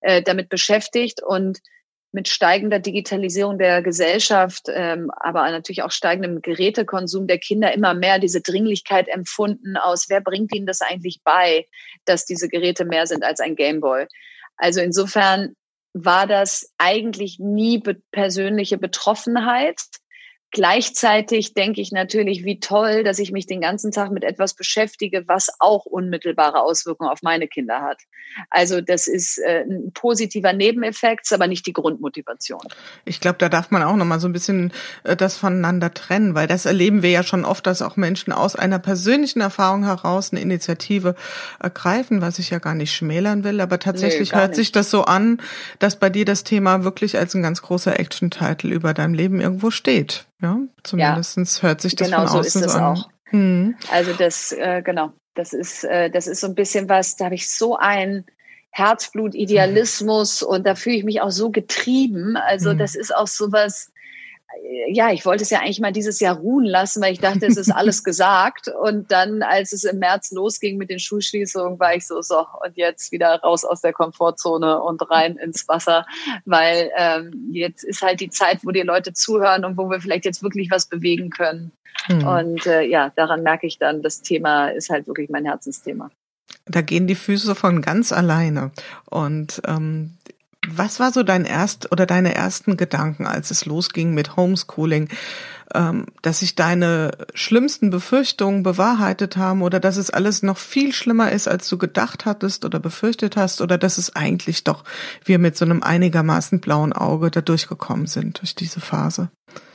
äh, 0.00 0.22
damit 0.22 0.48
beschäftigt. 0.48 1.22
Und 1.22 1.60
mit 2.12 2.28
steigender 2.28 2.78
Digitalisierung 2.78 3.58
der 3.58 3.82
Gesellschaft, 3.82 4.66
ähm, 4.68 5.10
aber 5.16 5.50
natürlich 5.50 5.82
auch 5.82 5.90
steigendem 5.90 6.42
Gerätekonsum 6.42 7.26
der 7.26 7.38
Kinder 7.38 7.72
immer 7.72 7.94
mehr 7.94 8.18
diese 8.18 8.42
Dringlichkeit 8.42 9.08
empfunden 9.08 9.76
aus, 9.76 10.08
wer 10.08 10.20
bringt 10.20 10.54
ihnen 10.54 10.66
das 10.66 10.82
eigentlich 10.82 11.20
bei, 11.24 11.66
dass 12.04 12.26
diese 12.26 12.48
Geräte 12.48 12.84
mehr 12.84 13.06
sind 13.06 13.24
als 13.24 13.40
ein 13.40 13.56
Gameboy. 13.56 14.06
Also 14.56 14.80
insofern 14.80 15.56
war 15.94 16.26
das 16.26 16.72
eigentlich 16.78 17.38
nie 17.38 17.78
be 17.78 17.96
persönliche 18.12 18.78
Betroffenheit, 18.78 19.80
Gleichzeitig 20.52 21.54
denke 21.54 21.80
ich 21.80 21.92
natürlich, 21.92 22.44
wie 22.44 22.60
toll, 22.60 23.04
dass 23.04 23.18
ich 23.18 23.32
mich 23.32 23.46
den 23.46 23.62
ganzen 23.62 23.90
Tag 23.90 24.10
mit 24.10 24.22
etwas 24.22 24.52
beschäftige, 24.52 25.24
was 25.26 25.48
auch 25.58 25.86
unmittelbare 25.86 26.60
Auswirkungen 26.60 27.08
auf 27.08 27.22
meine 27.22 27.48
Kinder 27.48 27.80
hat. 27.80 28.02
Also 28.50 28.82
das 28.82 29.06
ist 29.06 29.38
äh, 29.38 29.64
ein 29.66 29.92
positiver 29.94 30.52
Nebeneffekt, 30.52 31.32
aber 31.32 31.46
nicht 31.46 31.66
die 31.66 31.72
Grundmotivation. 31.72 32.60
Ich 33.06 33.20
glaube, 33.20 33.38
da 33.38 33.48
darf 33.48 33.70
man 33.70 33.82
auch 33.82 33.96
noch 33.96 34.04
mal 34.04 34.20
so 34.20 34.28
ein 34.28 34.34
bisschen 34.34 34.72
äh, 35.04 35.16
das 35.16 35.38
voneinander 35.38 35.94
trennen, 35.94 36.34
weil 36.34 36.46
das 36.46 36.66
erleben 36.66 37.02
wir 37.02 37.10
ja 37.10 37.22
schon 37.22 37.46
oft, 37.46 37.66
dass 37.66 37.80
auch 37.80 37.96
Menschen 37.96 38.34
aus 38.34 38.54
einer 38.54 38.78
persönlichen 38.78 39.40
Erfahrung 39.40 39.84
heraus 39.84 40.32
eine 40.32 40.42
Initiative 40.42 41.14
ergreifen, 41.60 42.20
was 42.20 42.38
ich 42.38 42.50
ja 42.50 42.58
gar 42.58 42.74
nicht 42.74 42.92
schmälern 42.92 43.42
will, 43.42 43.58
aber 43.62 43.78
tatsächlich 43.78 44.32
nee, 44.32 44.38
hört 44.38 44.50
nicht. 44.50 44.56
sich 44.56 44.72
das 44.72 44.90
so 44.90 45.04
an, 45.04 45.40
dass 45.78 45.96
bei 45.96 46.10
dir 46.10 46.26
das 46.26 46.44
Thema 46.44 46.84
wirklich 46.84 47.16
als 47.16 47.34
ein 47.34 47.42
ganz 47.42 47.62
großer 47.62 47.98
Action-Titel 47.98 48.70
über 48.70 48.92
deinem 48.92 49.14
Leben 49.14 49.40
irgendwo 49.40 49.70
steht. 49.70 50.26
Ja, 50.42 50.58
zumindestens 50.82 51.58
ja, 51.58 51.68
hört 51.68 51.80
sich 51.80 51.94
das 51.94 52.08
genau 52.08 52.26
von 52.26 52.40
außen 52.40 52.60
so, 52.60 52.66
ist 52.66 52.72
so 52.72 52.78
an. 52.78 52.84
Auch. 52.84 53.08
Hm. 53.26 53.76
Also 53.90 54.12
das, 54.12 54.52
äh, 54.52 54.82
genau, 54.84 55.12
das 55.34 55.52
ist, 55.52 55.84
äh, 55.84 56.10
das 56.10 56.26
ist 56.26 56.40
so 56.40 56.48
ein 56.48 56.54
bisschen 56.54 56.88
was, 56.88 57.16
da 57.16 57.26
habe 57.26 57.36
ich 57.36 57.48
so 57.48 57.76
ein 57.76 58.24
Herzblut, 58.70 59.34
Idealismus 59.34 60.42
mhm. 60.42 60.48
und 60.48 60.66
da 60.66 60.74
fühle 60.74 60.96
ich 60.96 61.04
mich 61.04 61.20
auch 61.20 61.30
so 61.30 61.50
getrieben. 61.50 62.36
Also 62.36 62.74
mhm. 62.74 62.78
das 62.78 62.94
ist 62.94 63.14
auch 63.14 63.26
sowas, 63.26 63.92
ja, 64.88 65.10
ich 65.10 65.24
wollte 65.24 65.42
es 65.42 65.50
ja 65.50 65.60
eigentlich 65.60 65.80
mal 65.80 65.92
dieses 65.92 66.20
Jahr 66.20 66.36
ruhen 66.36 66.64
lassen, 66.64 67.02
weil 67.02 67.12
ich 67.12 67.20
dachte, 67.20 67.46
es 67.46 67.56
ist 67.56 67.70
alles 67.74 68.04
gesagt. 68.04 68.68
Und 68.68 69.10
dann, 69.10 69.42
als 69.42 69.72
es 69.72 69.84
im 69.84 69.98
März 69.98 70.32
losging 70.32 70.76
mit 70.76 70.90
den 70.90 70.98
Schulschließungen, 70.98 71.78
war 71.78 71.94
ich 71.94 72.06
so, 72.06 72.20
so, 72.22 72.46
und 72.64 72.76
jetzt 72.76 73.12
wieder 73.12 73.40
raus 73.40 73.64
aus 73.64 73.80
der 73.80 73.92
Komfortzone 73.92 74.80
und 74.82 75.08
rein 75.10 75.36
ins 75.36 75.66
Wasser, 75.68 76.06
weil 76.44 76.90
ähm, 76.96 77.50
jetzt 77.52 77.84
ist 77.84 78.02
halt 78.02 78.20
die 78.20 78.30
Zeit, 78.30 78.60
wo 78.62 78.70
die 78.70 78.82
Leute 78.82 79.12
zuhören 79.12 79.64
und 79.64 79.76
wo 79.76 79.88
wir 79.88 80.00
vielleicht 80.00 80.24
jetzt 80.24 80.42
wirklich 80.42 80.70
was 80.70 80.86
bewegen 80.86 81.30
können. 81.30 81.72
Mhm. 82.08 82.26
Und 82.26 82.66
äh, 82.66 82.82
ja, 82.82 83.10
daran 83.14 83.42
merke 83.42 83.66
ich 83.66 83.78
dann, 83.78 84.02
das 84.02 84.22
Thema 84.22 84.68
ist 84.68 84.90
halt 84.90 85.06
wirklich 85.06 85.30
mein 85.30 85.44
Herzensthema. 85.44 86.10
Da 86.66 86.80
gehen 86.80 87.06
die 87.06 87.14
Füße 87.14 87.54
von 87.54 87.82
ganz 87.82 88.12
alleine. 88.12 88.72
Und 89.10 89.62
ähm, 89.66 90.16
was 90.68 91.00
war 91.00 91.12
so 91.12 91.22
dein 91.22 91.44
erst 91.44 91.90
oder 91.90 92.06
deine 92.06 92.34
ersten 92.34 92.76
Gedanken, 92.76 93.26
als 93.26 93.50
es 93.50 93.64
losging 93.64 94.14
mit 94.14 94.36
Homeschooling, 94.36 95.08
ähm, 95.74 96.06
dass 96.22 96.40
sich 96.40 96.54
deine 96.54 97.12
schlimmsten 97.34 97.90
Befürchtungen 97.90 98.62
bewahrheitet 98.62 99.36
haben 99.36 99.62
oder 99.62 99.80
dass 99.80 99.96
es 99.96 100.10
alles 100.10 100.42
noch 100.42 100.58
viel 100.58 100.92
schlimmer 100.92 101.32
ist, 101.32 101.48
als 101.48 101.68
du 101.68 101.78
gedacht 101.78 102.26
hattest 102.26 102.64
oder 102.64 102.78
befürchtet 102.78 103.36
hast 103.36 103.60
oder 103.60 103.78
dass 103.78 103.98
es 103.98 104.14
eigentlich 104.14 104.64
doch 104.64 104.84
wir 105.24 105.38
mit 105.38 105.56
so 105.56 105.64
einem 105.64 105.82
einigermaßen 105.82 106.60
blauen 106.60 106.92
Auge 106.92 107.30
da 107.30 107.40
durchgekommen 107.40 108.06
sind 108.06 108.40
durch 108.40 108.54
diese 108.54 108.80
Phase? 108.80 109.30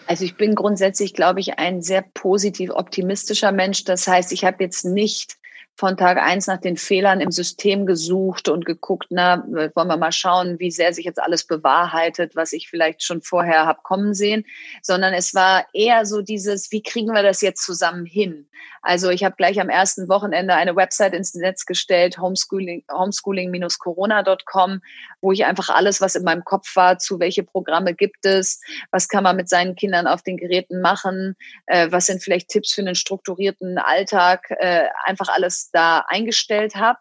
Also 0.07 0.23
ich 0.23 0.35
bin 0.35 0.55
grundsätzlich, 0.55 1.13
glaube 1.13 1.41
ich, 1.41 1.59
ein 1.59 1.81
sehr 1.81 2.01
positiv 2.13 2.71
optimistischer 2.71 3.51
Mensch. 3.51 3.83
Das 3.83 4.07
heißt, 4.07 4.31
ich 4.31 4.45
habe 4.45 4.63
jetzt 4.63 4.85
nicht 4.85 5.36
von 5.77 5.95
Tag 5.95 6.17
eins 6.17 6.47
nach 6.47 6.59
den 6.59 6.75
Fehlern 6.75 7.21
im 7.21 7.29
System 7.29 7.85
gesucht 7.85 8.49
und 8.49 8.65
geguckt, 8.65 9.07
na, 9.11 9.43
wollen 9.47 9.87
wir 9.87 9.97
mal 9.97 10.11
schauen, 10.11 10.59
wie 10.59 10.71
sehr 10.71 10.91
sich 10.91 11.05
jetzt 11.05 11.21
alles 11.21 11.45
bewahrheitet, 11.45 12.35
was 12.35 12.51
ich 12.51 12.67
vielleicht 12.67 13.03
schon 13.03 13.21
vorher 13.21 13.67
habe 13.67 13.81
kommen 13.83 14.15
sehen, 14.15 14.43
sondern 14.81 15.13
es 15.13 15.35
war 15.35 15.67
eher 15.73 16.07
so 16.07 16.23
dieses, 16.23 16.71
wie 16.71 16.81
kriegen 16.81 17.13
wir 17.13 17.21
das 17.21 17.41
jetzt 17.41 17.63
zusammen 17.63 18.07
hin? 18.07 18.49
Also 18.87 19.09
ich 19.09 19.25
habe 19.25 19.35
gleich 19.35 19.59
am 19.59 19.67
ersten 19.67 20.07
Wochenende 20.07 20.53
eine 20.53 20.77
Website 20.77 21.13
ins 21.13 21.33
Netz 21.33 21.65
gestellt, 21.65 22.19
homeschooling, 22.19 22.85
homeschooling-corona.com, 22.89 24.81
wo 25.19 25.33
ich 25.33 25.43
einfach 25.43 25.67
alles, 25.67 25.99
was 25.99 26.15
in 26.15 26.23
meinem 26.23 26.45
Kopf 26.45 26.73
war, 26.77 26.97
zu 26.97 27.19
welche 27.19 27.43
Programme 27.43 27.93
gibt 27.93 28.25
es, 28.25 28.61
was 28.89 29.09
kann 29.09 29.25
man 29.25 29.35
mit 29.35 29.49
seinen 29.49 29.75
Kindern 29.75 30.07
auf 30.07 30.21
den 30.21 30.37
Geräten 30.37 30.79
machen, 30.79 31.35
äh, 31.65 31.91
was 31.91 32.05
sind 32.05 32.23
vielleicht 32.23 32.47
Tipps 32.47 32.75
für 32.75 32.79
einen 32.79 32.95
strukturierten 32.95 33.77
Alltag, 33.77 34.49
äh, 34.51 34.85
einfach 35.03 35.27
alles 35.27 35.69
da 35.73 36.05
eingestellt 36.07 36.75
habe 36.75 36.99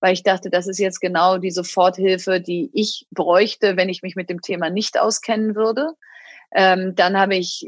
weil 0.00 0.14
ich 0.14 0.24
dachte, 0.24 0.50
das 0.50 0.66
ist 0.66 0.78
jetzt 0.78 1.00
genau 1.00 1.38
die 1.38 1.52
Soforthilfe, 1.52 2.40
die 2.40 2.70
ich 2.72 3.06
bräuchte, 3.12 3.76
wenn 3.76 3.88
ich 3.88 4.02
mich 4.02 4.16
mit 4.16 4.28
dem 4.28 4.40
Thema 4.40 4.68
nicht 4.68 4.98
auskennen 4.98 5.54
würde. 5.54 5.92
Ähm, 6.54 6.94
dann 6.94 7.18
habe 7.18 7.36
ich 7.36 7.66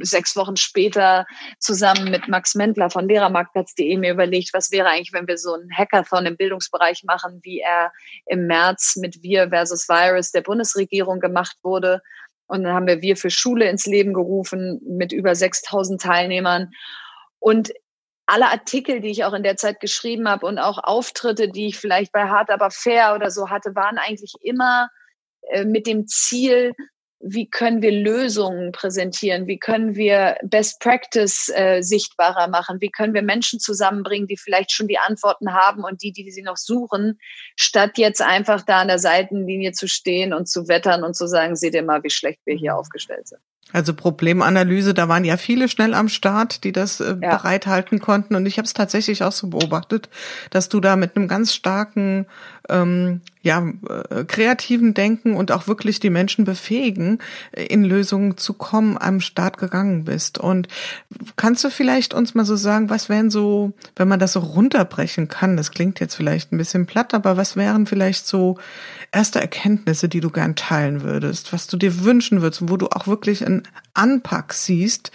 sechs 0.00 0.36
Wochen 0.36 0.56
später 0.56 1.26
zusammen 1.58 2.10
mit 2.10 2.28
Max 2.28 2.54
Mendler 2.54 2.90
von 2.90 3.08
Lehrermarktplatz.de 3.08 3.96
mir 3.96 4.12
überlegt, 4.12 4.54
was 4.54 4.70
wäre 4.70 4.88
eigentlich, 4.88 5.12
wenn 5.12 5.28
wir 5.28 5.38
so 5.38 5.54
einen 5.54 5.70
Hackathon 5.76 6.26
im 6.26 6.36
Bildungsbereich 6.36 7.04
machen, 7.04 7.40
wie 7.42 7.60
er 7.60 7.92
im 8.26 8.46
März 8.46 8.96
mit 8.96 9.22
Wir 9.22 9.48
versus 9.50 9.88
Virus 9.88 10.32
der 10.32 10.42
Bundesregierung 10.42 11.20
gemacht 11.20 11.56
wurde. 11.62 12.00
Und 12.46 12.64
dann 12.64 12.74
haben 12.74 12.86
wir 12.86 13.02
Wir 13.02 13.16
für 13.16 13.30
Schule 13.30 13.68
ins 13.68 13.86
Leben 13.86 14.14
gerufen 14.14 14.80
mit 14.86 15.12
über 15.12 15.34
6000 15.34 16.00
Teilnehmern. 16.00 16.70
Und 17.38 17.72
alle 18.26 18.50
Artikel, 18.50 19.00
die 19.00 19.10
ich 19.10 19.24
auch 19.24 19.34
in 19.34 19.42
der 19.42 19.56
Zeit 19.56 19.80
geschrieben 19.80 20.28
habe 20.28 20.46
und 20.46 20.58
auch 20.58 20.78
Auftritte, 20.78 21.48
die 21.48 21.66
ich 21.68 21.78
vielleicht 21.78 22.12
bei 22.12 22.28
Hart 22.28 22.50
aber 22.50 22.70
fair 22.70 23.14
oder 23.14 23.30
so 23.30 23.50
hatte, 23.50 23.74
waren 23.74 23.98
eigentlich 23.98 24.34
immer 24.40 24.88
äh, 25.50 25.64
mit 25.64 25.86
dem 25.86 26.06
Ziel, 26.06 26.72
wie 27.26 27.48
können 27.48 27.80
wir 27.80 27.90
Lösungen 27.90 28.70
präsentieren, 28.70 29.46
wie 29.46 29.58
können 29.58 29.94
wir 29.96 30.36
Best 30.42 30.78
Practice 30.80 31.50
äh, 31.54 31.80
sichtbarer 31.80 32.48
machen, 32.48 32.80
wie 32.80 32.90
können 32.90 33.14
wir 33.14 33.22
Menschen 33.22 33.60
zusammenbringen, 33.60 34.26
die 34.26 34.36
vielleicht 34.36 34.72
schon 34.72 34.88
die 34.88 34.98
Antworten 34.98 35.54
haben 35.54 35.84
und 35.84 36.02
die, 36.02 36.12
die 36.12 36.30
sie 36.30 36.42
noch 36.42 36.58
suchen, 36.58 37.18
statt 37.56 37.96
jetzt 37.96 38.20
einfach 38.20 38.62
da 38.62 38.82
an 38.82 38.88
der 38.88 38.98
Seitenlinie 38.98 39.72
zu 39.72 39.88
stehen 39.88 40.34
und 40.34 40.48
zu 40.48 40.68
wettern 40.68 41.02
und 41.02 41.16
zu 41.16 41.26
sagen, 41.26 41.56
seht 41.56 41.74
ihr 41.74 41.82
mal, 41.82 42.02
wie 42.02 42.10
schlecht 42.10 42.40
wir 42.44 42.56
hier 42.56 42.72
mhm. 42.72 42.78
aufgestellt 42.78 43.26
sind. 43.26 43.40
Also 43.72 43.92
Problemanalyse, 43.92 44.94
da 44.94 45.08
waren 45.08 45.24
ja 45.24 45.36
viele 45.36 45.68
schnell 45.68 45.94
am 45.94 46.08
Start, 46.08 46.62
die 46.62 46.70
das 46.70 47.00
äh, 47.00 47.16
ja. 47.20 47.36
bereithalten 47.36 47.98
konnten. 47.98 48.36
Und 48.36 48.46
ich 48.46 48.58
habe 48.58 48.66
es 48.66 48.72
tatsächlich 48.72 49.24
auch 49.24 49.32
so 49.32 49.48
beobachtet, 49.48 50.08
dass 50.50 50.68
du 50.68 50.80
da 50.80 50.94
mit 50.94 51.16
einem 51.16 51.26
ganz 51.26 51.52
starken 51.52 52.26
ähm, 52.68 53.20
ja, 53.42 53.62
äh, 54.10 54.24
kreativen 54.24 54.94
Denken 54.94 55.34
und 55.34 55.52
auch 55.52 55.66
wirklich 55.66 56.00
die 56.00 56.08
Menschen 56.08 56.44
befähigen, 56.44 57.18
in 57.52 57.84
Lösungen 57.84 58.38
zu 58.38 58.54
kommen, 58.54 58.96
am 58.96 59.20
Start 59.20 59.58
gegangen 59.58 60.04
bist. 60.04 60.38
Und 60.38 60.68
kannst 61.36 61.62
du 61.62 61.68
vielleicht 61.68 62.14
uns 62.14 62.34
mal 62.34 62.46
so 62.46 62.56
sagen, 62.56 62.88
was 62.88 63.08
wären 63.08 63.30
so, 63.30 63.74
wenn 63.96 64.08
man 64.08 64.18
das 64.18 64.32
so 64.32 64.40
runterbrechen 64.40 65.28
kann, 65.28 65.58
das 65.58 65.72
klingt 65.72 66.00
jetzt 66.00 66.14
vielleicht 66.14 66.52
ein 66.52 66.58
bisschen 66.58 66.86
platt, 66.86 67.12
aber 67.12 67.36
was 67.36 67.56
wären 67.56 67.86
vielleicht 67.86 68.26
so 68.26 68.56
erste 69.12 69.40
Erkenntnisse, 69.40 70.08
die 70.08 70.20
du 70.20 70.30
gern 70.30 70.56
teilen 70.56 71.02
würdest, 71.02 71.52
was 71.52 71.66
du 71.66 71.76
dir 71.76 72.02
wünschen 72.02 72.40
würdest, 72.40 72.68
wo 72.68 72.76
du 72.76 72.88
auch 72.88 73.06
wirklich 73.06 73.42
einen 73.54 73.68
Anpack 73.94 74.52
siehst, 74.52 75.12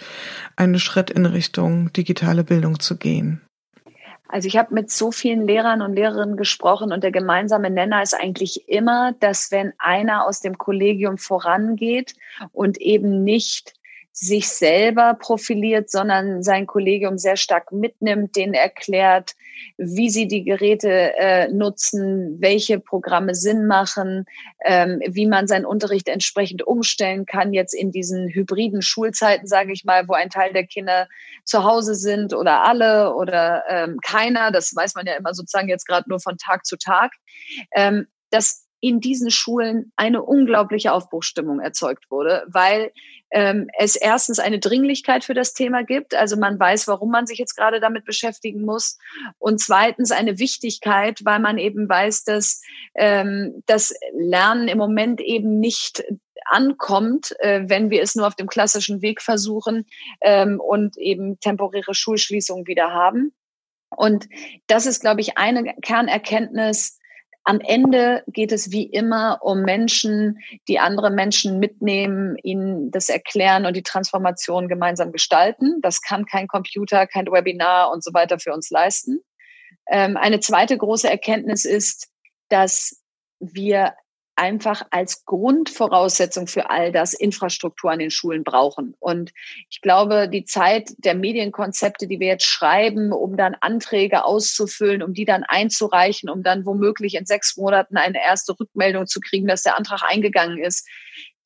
einen 0.56 0.78
Schritt 0.78 1.10
in 1.10 1.26
Richtung 1.26 1.92
digitale 1.92 2.44
Bildung 2.44 2.80
zu 2.80 2.96
gehen? 2.96 3.40
Also 4.28 4.46
ich 4.46 4.56
habe 4.56 4.72
mit 4.72 4.90
so 4.92 5.10
vielen 5.10 5.44
Lehrern 5.46 5.82
und 5.82 5.94
Lehrerinnen 5.94 6.36
gesprochen 6.36 6.92
und 6.92 7.02
der 7.02 7.10
gemeinsame 7.10 7.68
Nenner 7.68 8.00
ist 8.00 8.14
eigentlich 8.14 8.68
immer, 8.68 9.12
dass 9.18 9.50
wenn 9.50 9.72
einer 9.78 10.24
aus 10.24 10.40
dem 10.40 10.56
Kollegium 10.56 11.18
vorangeht 11.18 12.14
und 12.52 12.80
eben 12.80 13.24
nicht 13.24 13.74
sich 14.12 14.48
selber 14.48 15.14
profiliert, 15.14 15.90
sondern 15.90 16.42
sein 16.42 16.66
Kollegium 16.66 17.18
sehr 17.18 17.36
stark 17.36 17.72
mitnimmt, 17.72 18.36
denen 18.36 18.54
erklärt, 18.54 19.34
wie 19.76 20.10
sie 20.10 20.28
die 20.28 20.44
Geräte 20.44 21.14
äh, 21.18 21.48
nutzen, 21.48 22.36
welche 22.40 22.78
Programme 22.80 23.34
Sinn 23.34 23.66
machen, 23.66 24.24
ähm, 24.64 25.00
wie 25.06 25.26
man 25.26 25.46
seinen 25.46 25.64
Unterricht 25.64 26.08
entsprechend 26.08 26.66
umstellen 26.66 27.26
kann, 27.26 27.52
jetzt 27.52 27.74
in 27.74 27.92
diesen 27.92 28.28
hybriden 28.28 28.82
Schulzeiten, 28.82 29.46
sage 29.46 29.72
ich 29.72 29.84
mal, 29.84 30.08
wo 30.08 30.14
ein 30.14 30.30
Teil 30.30 30.52
der 30.52 30.66
Kinder 30.66 31.08
zu 31.44 31.64
Hause 31.64 31.94
sind 31.94 32.34
oder 32.34 32.64
alle 32.64 33.14
oder 33.14 33.64
ähm, 33.68 33.98
keiner. 34.02 34.50
Das 34.50 34.74
weiß 34.74 34.94
man 34.94 35.06
ja 35.06 35.14
immer 35.14 35.34
sozusagen 35.34 35.68
jetzt 35.68 35.86
gerade 35.86 36.08
nur 36.08 36.20
von 36.20 36.38
Tag 36.38 36.66
zu 36.66 36.76
Tag. 36.76 37.12
Ähm, 37.74 38.06
dass 38.30 38.66
in 38.80 39.00
diesen 39.00 39.30
Schulen 39.30 39.92
eine 39.96 40.22
unglaubliche 40.22 40.92
Aufbruchstimmung 40.92 41.60
erzeugt 41.60 42.10
wurde, 42.10 42.44
weil 42.48 42.92
ähm, 43.30 43.68
es 43.78 43.96
erstens 43.96 44.38
eine 44.38 44.58
Dringlichkeit 44.58 45.24
für 45.24 45.34
das 45.34 45.52
Thema 45.52 45.82
gibt, 45.84 46.14
also 46.14 46.36
man 46.36 46.58
weiß, 46.58 46.88
warum 46.88 47.10
man 47.10 47.26
sich 47.26 47.38
jetzt 47.38 47.56
gerade 47.56 47.80
damit 47.80 48.04
beschäftigen 48.04 48.62
muss, 48.62 48.98
und 49.38 49.60
zweitens 49.60 50.10
eine 50.10 50.38
Wichtigkeit, 50.38 51.20
weil 51.24 51.38
man 51.38 51.58
eben 51.58 51.88
weiß, 51.88 52.24
dass 52.24 52.62
ähm, 52.94 53.62
das 53.66 53.94
Lernen 54.12 54.68
im 54.68 54.78
Moment 54.78 55.20
eben 55.20 55.60
nicht 55.60 56.04
ankommt, 56.44 57.34
äh, 57.40 57.62
wenn 57.66 57.90
wir 57.90 58.02
es 58.02 58.14
nur 58.14 58.26
auf 58.26 58.34
dem 58.34 58.48
klassischen 58.48 59.02
Weg 59.02 59.22
versuchen 59.22 59.86
ähm, 60.20 60.60
und 60.60 60.96
eben 60.96 61.38
temporäre 61.40 61.94
Schulschließungen 61.94 62.66
wieder 62.66 62.92
haben. 62.92 63.32
Und 63.90 64.28
das 64.66 64.86
ist, 64.86 65.00
glaube 65.00 65.20
ich, 65.20 65.36
eine 65.36 65.74
Kernerkenntnis, 65.82 66.99
am 67.44 67.60
Ende 67.60 68.22
geht 68.26 68.52
es 68.52 68.70
wie 68.70 68.84
immer 68.84 69.38
um 69.42 69.62
Menschen, 69.62 70.38
die 70.68 70.78
andere 70.78 71.10
Menschen 71.10 71.58
mitnehmen, 71.58 72.36
ihnen 72.42 72.90
das 72.90 73.08
erklären 73.08 73.66
und 73.66 73.74
die 73.74 73.82
Transformation 73.82 74.68
gemeinsam 74.68 75.10
gestalten. 75.10 75.80
Das 75.80 76.02
kann 76.02 76.26
kein 76.26 76.48
Computer, 76.48 77.06
kein 77.06 77.26
Webinar 77.26 77.90
und 77.90 78.04
so 78.04 78.12
weiter 78.12 78.38
für 78.38 78.52
uns 78.52 78.70
leisten. 78.70 79.20
Ähm, 79.88 80.16
eine 80.16 80.40
zweite 80.40 80.76
große 80.76 81.08
Erkenntnis 81.08 81.64
ist, 81.64 82.08
dass 82.48 83.02
wir 83.38 83.94
einfach 84.40 84.82
als 84.90 85.26
Grundvoraussetzung 85.26 86.46
für 86.46 86.70
all 86.70 86.92
das 86.92 87.12
Infrastruktur 87.12 87.90
an 87.90 87.98
den 87.98 88.10
Schulen 88.10 88.42
brauchen. 88.42 88.94
Und 88.98 89.32
ich 89.68 89.82
glaube, 89.82 90.28
die 90.28 90.44
Zeit 90.44 90.90
der 90.96 91.14
Medienkonzepte, 91.14 92.08
die 92.08 92.20
wir 92.20 92.28
jetzt 92.28 92.46
schreiben, 92.46 93.12
um 93.12 93.36
dann 93.36 93.54
Anträge 93.60 94.24
auszufüllen, 94.24 95.02
um 95.02 95.12
die 95.12 95.26
dann 95.26 95.44
einzureichen, 95.44 96.30
um 96.30 96.42
dann 96.42 96.64
womöglich 96.64 97.16
in 97.16 97.26
sechs 97.26 97.58
Monaten 97.58 97.98
eine 97.98 98.22
erste 98.22 98.58
Rückmeldung 98.58 99.06
zu 99.06 99.20
kriegen, 99.20 99.46
dass 99.46 99.62
der 99.62 99.76
Antrag 99.76 100.02
eingegangen 100.08 100.58
ist, 100.58 100.88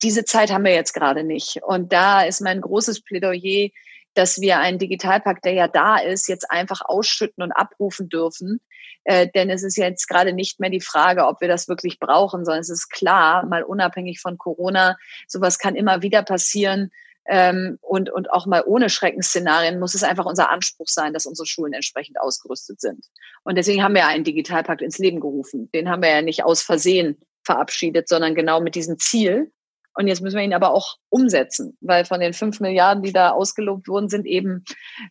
diese 0.01 0.23
Zeit 0.23 0.51
haben 0.51 0.63
wir 0.63 0.73
jetzt 0.73 0.93
gerade 0.93 1.23
nicht. 1.23 1.61
Und 1.63 1.91
da 1.91 2.23
ist 2.23 2.41
mein 2.41 2.61
großes 2.61 3.01
Plädoyer, 3.01 3.69
dass 4.15 4.41
wir 4.41 4.59
einen 4.59 4.79
Digitalpakt, 4.79 5.45
der 5.45 5.53
ja 5.53 5.67
da 5.67 5.97
ist, 5.97 6.27
jetzt 6.27 6.49
einfach 6.49 6.81
ausschütten 6.83 7.43
und 7.43 7.51
abrufen 7.51 8.09
dürfen. 8.09 8.59
Äh, 9.03 9.27
denn 9.33 9.49
es 9.49 9.63
ist 9.63 9.77
jetzt 9.77 10.07
gerade 10.07 10.33
nicht 10.33 10.59
mehr 10.59 10.69
die 10.69 10.81
Frage, 10.81 11.27
ob 11.27 11.41
wir 11.41 11.47
das 11.47 11.67
wirklich 11.67 11.99
brauchen, 11.99 12.43
sondern 12.43 12.61
es 12.61 12.69
ist 12.69 12.89
klar, 12.89 13.45
mal 13.45 13.63
unabhängig 13.63 14.19
von 14.19 14.37
Corona, 14.37 14.97
sowas 15.27 15.59
kann 15.59 15.75
immer 15.75 16.01
wieder 16.01 16.23
passieren. 16.23 16.91
Ähm, 17.27 17.79
und, 17.81 18.11
und 18.11 18.31
auch 18.31 18.45
mal 18.45 18.63
ohne 18.65 18.89
Schreckensszenarien 18.89 19.79
muss 19.79 19.95
es 19.95 20.03
einfach 20.03 20.25
unser 20.25 20.51
Anspruch 20.51 20.87
sein, 20.87 21.13
dass 21.13 21.25
unsere 21.25 21.47
Schulen 21.47 21.73
entsprechend 21.73 22.19
ausgerüstet 22.19 22.79
sind. 22.79 23.05
Und 23.43 23.57
deswegen 23.57 23.83
haben 23.83 23.95
wir 23.95 24.07
einen 24.07 24.23
Digitalpakt 24.23 24.81
ins 24.81 24.99
Leben 24.99 25.19
gerufen. 25.19 25.69
Den 25.73 25.89
haben 25.89 26.03
wir 26.03 26.09
ja 26.09 26.21
nicht 26.21 26.43
aus 26.43 26.61
Versehen 26.61 27.17
verabschiedet, 27.43 28.07
sondern 28.07 28.35
genau 28.35 28.61
mit 28.61 28.75
diesem 28.75 28.99
Ziel, 28.99 29.51
und 29.95 30.07
jetzt 30.07 30.21
müssen 30.21 30.35
wir 30.35 30.43
ihn 30.43 30.53
aber 30.53 30.71
auch 30.71 30.97
umsetzen, 31.09 31.77
weil 31.79 32.03
von 32.05 32.19
den 32.19 32.33
fünf 32.33 32.59
Milliarden, 32.59 33.01
die 33.01 33.13
da 33.13 33.31
ausgelobt 33.31 33.87
wurden, 33.87 34.09
sind 34.09 34.25
eben, 34.25 34.65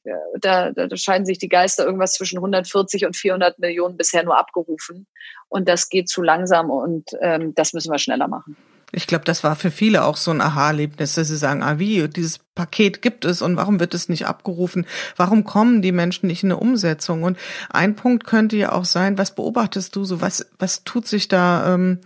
äh, 0.05 0.13
da, 0.41 0.73
da 0.73 0.95
scheiden 0.97 1.25
sich 1.25 1.39
die 1.39 1.49
Geister 1.49 1.85
irgendwas 1.85 2.13
zwischen 2.13 2.37
140 2.39 3.07
und 3.07 3.17
400 3.17 3.59
Millionen 3.59 3.97
bisher 3.97 4.23
nur 4.25 4.39
abgerufen. 4.39 5.07
Und 5.49 5.69
das 5.69 5.89
geht 5.89 6.09
zu 6.09 6.23
langsam 6.23 6.71
und 6.71 7.11
ähm, 7.23 7.55
das 7.55 7.73
müssen 7.73 7.91
wir 7.91 7.99
schneller 7.99 8.29
machen. 8.29 8.57
Ich 8.93 9.07
glaube, 9.07 9.25
das 9.25 9.43
war 9.43 9.57
für 9.57 9.71
viele 9.71 10.05
auch 10.05 10.17
so 10.17 10.31
ein 10.31 10.41
Aha-Erlebnis, 10.41 11.15
dass 11.15 11.29
sie 11.29 11.37
sagen, 11.37 11.63
ah 11.63 11.79
wie, 11.79 12.07
dieses 12.07 12.39
Paket 12.39 13.03
gibt 13.03 13.25
es 13.25 13.43
und 13.43 13.57
warum 13.57 13.81
wird 13.81 13.95
es 13.95 14.09
nicht 14.09 14.27
abgerufen? 14.27 14.87
Warum 15.17 15.45
kommen 15.45 15.83
die 15.83 15.93
Menschen 15.93 16.29
nicht 16.29 16.45
in 16.45 16.53
eine 16.53 16.61
Umsetzung? 16.61 17.25
Und 17.25 17.39
ein 17.71 17.97
Punkt 17.97 18.25
könnte 18.25 18.57
ja 18.57 18.73
auch 18.73 18.85
sein, 18.85 19.19
was 19.19 19.35
beobachtest 19.35 19.97
du 19.97 20.05
so, 20.05 20.21
was, 20.21 20.47
was 20.59 20.85
tut 20.85 21.09
sich 21.09 21.27
da? 21.27 21.75
Ähm, 21.75 22.01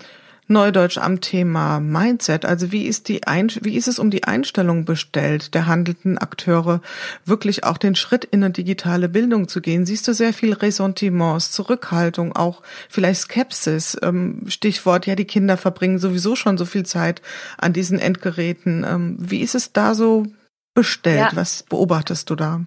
Neudeutsch 0.48 0.98
am 0.98 1.20
Thema 1.20 1.78
Mindset. 1.78 2.44
Also 2.44 2.72
wie 2.72 2.86
ist 2.86 3.08
die 3.08 3.26
Ein 3.26 3.48
wie 3.60 3.76
ist 3.76 3.86
es 3.86 3.98
um 3.98 4.10
die 4.10 4.24
Einstellung 4.24 4.84
bestellt 4.84 5.54
der 5.54 5.66
handelnden 5.66 6.18
Akteure, 6.18 6.80
wirklich 7.24 7.64
auch 7.64 7.78
den 7.78 7.94
Schritt 7.94 8.24
in 8.24 8.42
eine 8.42 8.52
digitale 8.52 9.08
Bildung 9.08 9.48
zu 9.48 9.60
gehen? 9.60 9.86
Siehst 9.86 10.08
du 10.08 10.14
sehr 10.14 10.32
viel 10.32 10.52
Ressentiments, 10.52 11.52
Zurückhaltung, 11.52 12.34
auch 12.34 12.62
vielleicht 12.88 13.20
Skepsis? 13.20 13.96
Ähm, 14.02 14.42
Stichwort, 14.48 15.06
ja, 15.06 15.14
die 15.14 15.24
Kinder 15.24 15.56
verbringen 15.56 15.98
sowieso 15.98 16.34
schon 16.34 16.58
so 16.58 16.64
viel 16.64 16.84
Zeit 16.84 17.22
an 17.58 17.72
diesen 17.72 17.98
Endgeräten. 17.98 18.84
Ähm, 18.88 19.16
wie 19.18 19.40
ist 19.40 19.54
es 19.54 19.72
da 19.72 19.94
so 19.94 20.26
bestellt? 20.74 21.18
Ja. 21.18 21.30
Was 21.34 21.62
beobachtest 21.62 22.28
du 22.30 22.34
da? 22.34 22.62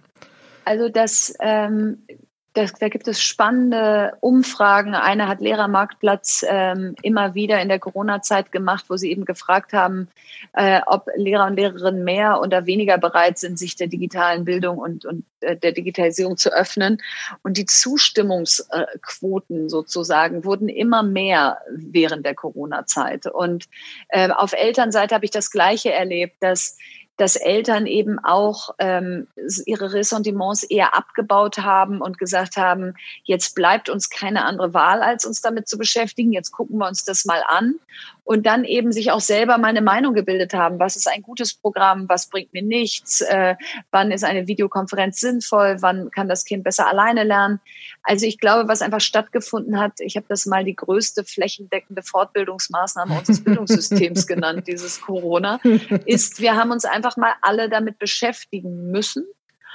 Also 0.65 0.89
das 0.89 1.33
ähm, 1.39 2.05
das, 2.53 2.73
da 2.73 2.89
gibt 2.89 3.07
es 3.07 3.21
spannende 3.21 4.17
Umfragen. 4.19 4.93
Eine 4.93 5.29
hat 5.29 5.39
Lehrermarktplatz 5.39 6.43
ähm, 6.47 6.95
immer 7.01 7.33
wieder 7.33 7.61
in 7.61 7.69
der 7.69 7.79
Corona-Zeit 7.79 8.51
gemacht, 8.51 8.85
wo 8.89 8.97
sie 8.97 9.09
eben 9.09 9.23
gefragt 9.23 9.71
haben, 9.71 10.09
äh, 10.53 10.81
ob 10.85 11.07
Lehrer 11.15 11.45
und 11.45 11.55
Lehrerinnen 11.55 12.03
mehr 12.03 12.41
oder 12.41 12.65
weniger 12.65 12.97
bereit 12.97 13.37
sind, 13.37 13.57
sich 13.57 13.77
der 13.77 13.87
digitalen 13.87 14.43
Bildung 14.43 14.79
und, 14.79 15.05
und 15.05 15.23
äh, 15.39 15.55
der 15.55 15.71
Digitalisierung 15.71 16.35
zu 16.35 16.51
öffnen. 16.51 17.01
Und 17.41 17.55
die 17.55 17.65
Zustimmungsquoten 17.65 19.69
sozusagen 19.69 20.43
wurden 20.43 20.67
immer 20.67 21.03
mehr 21.03 21.59
während 21.69 22.25
der 22.25 22.35
Corona-Zeit. 22.35 23.27
Und 23.27 23.69
äh, 24.09 24.29
auf 24.29 24.51
Elternseite 24.51 25.15
habe 25.15 25.23
ich 25.23 25.31
das 25.31 25.51
Gleiche 25.51 25.93
erlebt, 25.93 26.35
dass 26.41 26.75
dass 27.21 27.35
Eltern 27.35 27.85
eben 27.85 28.17
auch 28.17 28.73
ähm, 28.79 29.27
ihre 29.67 29.93
Ressentiments 29.93 30.63
eher 30.63 30.95
abgebaut 30.95 31.59
haben 31.59 32.01
und 32.01 32.17
gesagt 32.17 32.57
haben, 32.57 32.95
jetzt 33.23 33.53
bleibt 33.53 33.89
uns 33.89 34.09
keine 34.09 34.43
andere 34.43 34.73
Wahl, 34.73 35.03
als 35.03 35.23
uns 35.23 35.39
damit 35.39 35.67
zu 35.67 35.77
beschäftigen. 35.77 36.33
Jetzt 36.33 36.49
gucken 36.49 36.79
wir 36.79 36.87
uns 36.87 37.05
das 37.05 37.23
mal 37.25 37.43
an 37.47 37.75
und 38.31 38.45
dann 38.45 38.63
eben 38.63 38.93
sich 38.93 39.11
auch 39.11 39.19
selber 39.19 39.57
meine 39.57 39.81
Meinung 39.81 40.13
gebildet 40.13 40.53
haben. 40.53 40.79
Was 40.79 40.95
ist 40.95 41.05
ein 41.05 41.21
gutes 41.21 41.53
Programm? 41.53 42.07
Was 42.07 42.29
bringt 42.29 42.53
mir 42.53 42.61
nichts? 42.61 43.19
Äh, 43.19 43.57
wann 43.91 44.09
ist 44.09 44.23
eine 44.23 44.47
Videokonferenz 44.47 45.19
sinnvoll? 45.19 45.75
Wann 45.81 46.11
kann 46.11 46.29
das 46.29 46.45
Kind 46.45 46.63
besser 46.63 46.87
alleine 46.87 47.25
lernen? 47.25 47.59
Also 48.03 48.25
ich 48.25 48.39
glaube, 48.39 48.69
was 48.69 48.81
einfach 48.81 49.01
stattgefunden 49.01 49.77
hat, 49.81 49.99
ich 49.99 50.15
habe 50.15 50.27
das 50.29 50.45
mal 50.45 50.63
die 50.63 50.77
größte 50.77 51.25
flächendeckende 51.25 52.03
Fortbildungsmaßnahme 52.03 53.19
unseres 53.19 53.43
Bildungssystems 53.43 54.25
genannt, 54.27 54.65
dieses 54.65 55.01
Corona, 55.01 55.59
ist, 56.05 56.39
wir 56.39 56.55
haben 56.55 56.71
uns 56.71 56.85
einfach 56.85 57.17
mal 57.17 57.33
alle 57.41 57.67
damit 57.67 57.99
beschäftigen 57.99 58.91
müssen. 58.91 59.25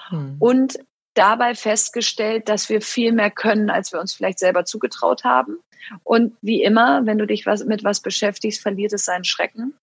Hm. 0.08 0.36
Und 0.38 0.78
dabei 1.12 1.54
festgestellt, 1.54 2.48
dass 2.48 2.70
wir 2.70 2.80
viel 2.80 3.12
mehr 3.12 3.30
können, 3.30 3.68
als 3.68 3.92
wir 3.92 4.00
uns 4.00 4.14
vielleicht 4.14 4.38
selber 4.38 4.64
zugetraut 4.64 5.24
haben. 5.24 5.58
Und 6.04 6.36
wie 6.42 6.62
immer, 6.62 7.06
wenn 7.06 7.18
du 7.18 7.26
dich 7.26 7.46
was, 7.46 7.64
mit 7.64 7.84
was 7.84 8.00
beschäftigst, 8.00 8.60
verliert 8.60 8.92
es 8.92 9.04
seinen 9.04 9.24
Schrecken. 9.24 9.74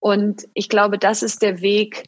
Und 0.00 0.48
ich 0.54 0.68
glaube, 0.68 0.98
das 0.98 1.22
ist 1.22 1.42
der 1.42 1.60
Weg 1.60 2.04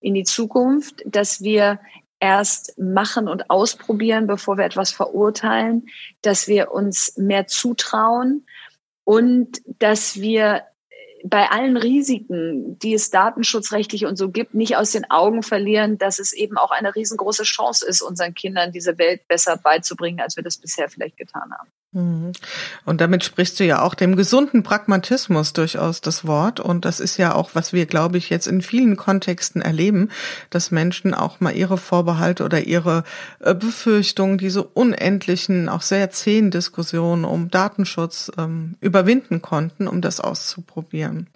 in 0.00 0.14
die 0.14 0.24
Zukunft, 0.24 1.02
dass 1.06 1.42
wir 1.42 1.80
erst 2.20 2.78
machen 2.78 3.28
und 3.28 3.48
ausprobieren, 3.50 4.26
bevor 4.26 4.58
wir 4.58 4.64
etwas 4.64 4.92
verurteilen, 4.92 5.88
dass 6.20 6.48
wir 6.48 6.70
uns 6.70 7.16
mehr 7.16 7.46
zutrauen 7.46 8.46
und 9.04 9.62
dass 9.66 10.20
wir 10.20 10.64
bei 11.24 11.50
allen 11.50 11.76
Risiken, 11.76 12.78
die 12.78 12.94
es 12.94 13.10
datenschutzrechtlich 13.10 14.06
und 14.06 14.16
so 14.16 14.30
gibt, 14.30 14.54
nicht 14.54 14.76
aus 14.76 14.92
den 14.92 15.10
Augen 15.10 15.42
verlieren, 15.42 15.98
dass 15.98 16.18
es 16.18 16.32
eben 16.32 16.56
auch 16.56 16.70
eine 16.70 16.94
riesengroße 16.94 17.42
Chance 17.42 17.86
ist, 17.86 18.00
unseren 18.02 18.34
Kindern 18.34 18.72
diese 18.72 18.96
Welt 18.98 19.26
besser 19.28 19.56
beizubringen, 19.56 20.20
als 20.20 20.36
wir 20.36 20.42
das 20.42 20.58
bisher 20.58 20.88
vielleicht 20.88 21.16
getan 21.16 21.52
haben. 21.58 21.70
Mhm. 21.92 22.32
Und 22.84 23.00
damit 23.00 23.24
sprichst 23.24 23.58
du 23.58 23.64
ja 23.64 23.82
auch 23.82 23.94
dem 23.94 24.14
gesunden 24.14 24.62
Pragmatismus 24.62 25.52
durchaus 25.52 26.00
das 26.00 26.24
Wort. 26.24 26.60
Und 26.60 26.84
das 26.84 27.00
ist 27.00 27.16
ja 27.16 27.34
auch, 27.34 27.50
was 27.54 27.72
wir, 27.72 27.86
glaube 27.86 28.16
ich, 28.16 28.30
jetzt 28.30 28.46
in 28.46 28.62
vielen 28.62 28.96
Kontexten 28.96 29.60
erleben, 29.60 30.10
dass 30.50 30.70
Menschen 30.70 31.14
auch 31.14 31.40
mal 31.40 31.54
ihre 31.54 31.78
Vorbehalte 31.78 32.44
oder 32.44 32.60
ihre 32.60 33.02
äh, 33.40 33.54
Befürchtungen, 33.54 34.38
diese 34.38 34.62
unendlichen, 34.62 35.68
auch 35.68 35.82
sehr 35.82 36.10
zähen 36.10 36.52
Diskussionen 36.52 37.24
um 37.24 37.50
Datenschutz 37.50 38.30
ähm, 38.38 38.76
überwinden 38.80 39.42
konnten, 39.42 39.88
um 39.88 40.00
das 40.00 40.20
auszuprobieren. 40.20 41.26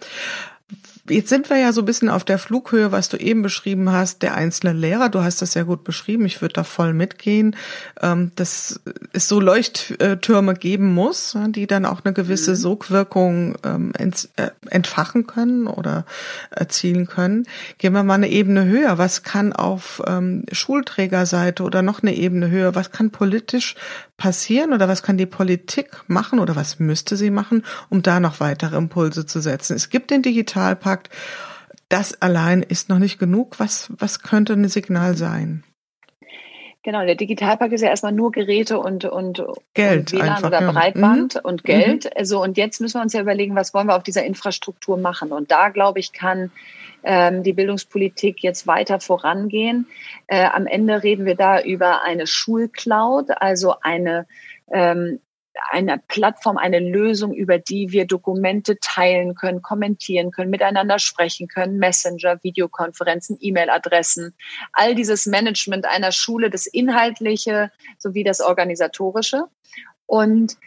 Jetzt 1.07 1.29
sind 1.29 1.51
wir 1.51 1.57
ja 1.57 1.71
so 1.71 1.83
ein 1.83 1.85
bisschen 1.85 2.09
auf 2.09 2.23
der 2.23 2.39
Flughöhe, 2.39 2.91
was 2.91 3.09
du 3.09 3.17
eben 3.17 3.43
beschrieben 3.43 3.91
hast, 3.91 4.23
der 4.23 4.33
einzelne 4.33 4.73
Lehrer. 4.73 5.09
Du 5.09 5.21
hast 5.21 5.39
das 5.43 5.51
sehr 5.51 5.63
gut 5.63 5.83
beschrieben. 5.83 6.25
Ich 6.25 6.41
würde 6.41 6.53
da 6.53 6.63
voll 6.63 6.93
mitgehen, 6.93 7.55
ähm, 8.01 8.31
dass 8.35 8.81
es 9.13 9.27
so 9.27 9.39
Leuchttürme 9.39 10.55
geben 10.55 10.91
muss, 10.91 11.37
die 11.49 11.67
dann 11.67 11.85
auch 11.85 12.03
eine 12.03 12.13
gewisse 12.13 12.51
mhm. 12.51 12.55
Sogwirkung 12.55 13.55
ähm, 13.63 13.93
äh, 13.99 14.49
entfachen 14.67 15.27
können 15.27 15.67
oder 15.67 16.05
erzielen 16.49 17.05
können. 17.05 17.45
Gehen 17.77 17.93
wir 17.93 18.01
mal 18.01 18.15
eine 18.15 18.29
Ebene 18.29 18.65
höher. 18.65 18.97
Was 18.97 19.21
kann 19.21 19.53
auf 19.53 20.01
ähm, 20.07 20.45
Schulträgerseite 20.51 21.61
oder 21.61 21.83
noch 21.83 22.01
eine 22.01 22.15
Ebene 22.15 22.49
höher, 22.49 22.73
was 22.73 22.89
kann 22.89 23.11
politisch 23.11 23.75
passieren 24.17 24.73
oder 24.73 24.87
was 24.87 25.03
kann 25.03 25.17
die 25.17 25.25
Politik 25.25 26.03
machen 26.07 26.39
oder 26.39 26.55
was 26.55 26.79
müsste 26.79 27.17
sie 27.17 27.29
machen, 27.29 27.63
um 27.89 28.01
da 28.01 28.19
noch 28.19 28.39
weitere 28.39 28.77
Impulse 28.77 29.25
zu 29.25 29.41
setzen? 29.41 29.75
Es 29.75 29.89
gibt 29.89 30.11
den 30.11 30.21
Digitalpakt. 30.21 31.09
Das 31.89 32.21
allein 32.21 32.63
ist 32.63 32.89
noch 32.89 32.99
nicht 32.99 33.19
genug. 33.19 33.59
Was, 33.59 33.91
was 33.97 34.21
könnte 34.21 34.53
ein 34.53 34.67
Signal 34.67 35.15
sein? 35.15 35.63
Genau, 36.85 37.03
der 37.03 37.15
Digitalpakt 37.15 37.73
ist 37.73 37.81
ja 37.81 37.89
erstmal 37.89 38.11
nur 38.11 38.31
Geräte 38.31 38.79
und, 38.79 39.05
und, 39.05 39.43
Geld 39.73 40.13
und 40.13 40.19
WLAN 40.19 40.29
einfach, 40.29 40.47
oder 40.49 40.61
ja. 40.61 40.71
Breitband 40.71 41.33
mhm. 41.33 41.41
und 41.43 41.63
Geld. 41.63 42.05
Mhm. 42.05 42.11
Also, 42.15 42.43
und 42.43 42.57
jetzt 42.57 42.79
müssen 42.79 42.99
wir 42.99 43.01
uns 43.01 43.13
ja 43.13 43.21
überlegen, 43.21 43.55
was 43.55 43.73
wollen 43.73 43.87
wir 43.87 43.95
auf 43.95 44.03
dieser 44.03 44.23
Infrastruktur 44.23 44.95
machen? 44.95 45.31
Und 45.31 45.49
da, 45.49 45.69
glaube 45.69 45.99
ich, 45.99 46.13
kann 46.13 46.51
die 47.43 47.53
Bildungspolitik 47.53 48.41
jetzt 48.43 48.67
weiter 48.67 48.99
vorangehen. 48.99 49.87
Äh, 50.27 50.45
am 50.45 50.67
Ende 50.67 51.03
reden 51.03 51.25
wir 51.25 51.35
da 51.35 51.61
über 51.61 52.03
eine 52.03 52.27
Schulcloud, 52.27 53.29
also 53.41 53.75
eine 53.81 54.27
ähm, 54.71 55.19
eine 55.71 56.01
Plattform, 56.07 56.57
eine 56.57 56.79
Lösung, 56.79 57.33
über 57.33 57.57
die 57.57 57.91
wir 57.91 58.05
Dokumente 58.05 58.77
teilen 58.79 59.35
können, 59.35 59.61
kommentieren 59.61 60.31
können, 60.31 60.49
miteinander 60.49 60.99
sprechen 60.99 61.47
können, 61.47 61.77
Messenger, 61.77 62.43
Videokonferenzen, 62.43 63.37
E-Mail-Adressen, 63.39 64.33
all 64.73 64.95
dieses 64.95 65.25
Management 65.25 65.85
einer 65.85 66.11
Schule, 66.11 66.49
das 66.49 66.65
Inhaltliche 66.65 67.71
sowie 67.97 68.23
das 68.23 68.41
Organisatorische. 68.41 69.45
Und 70.05 70.57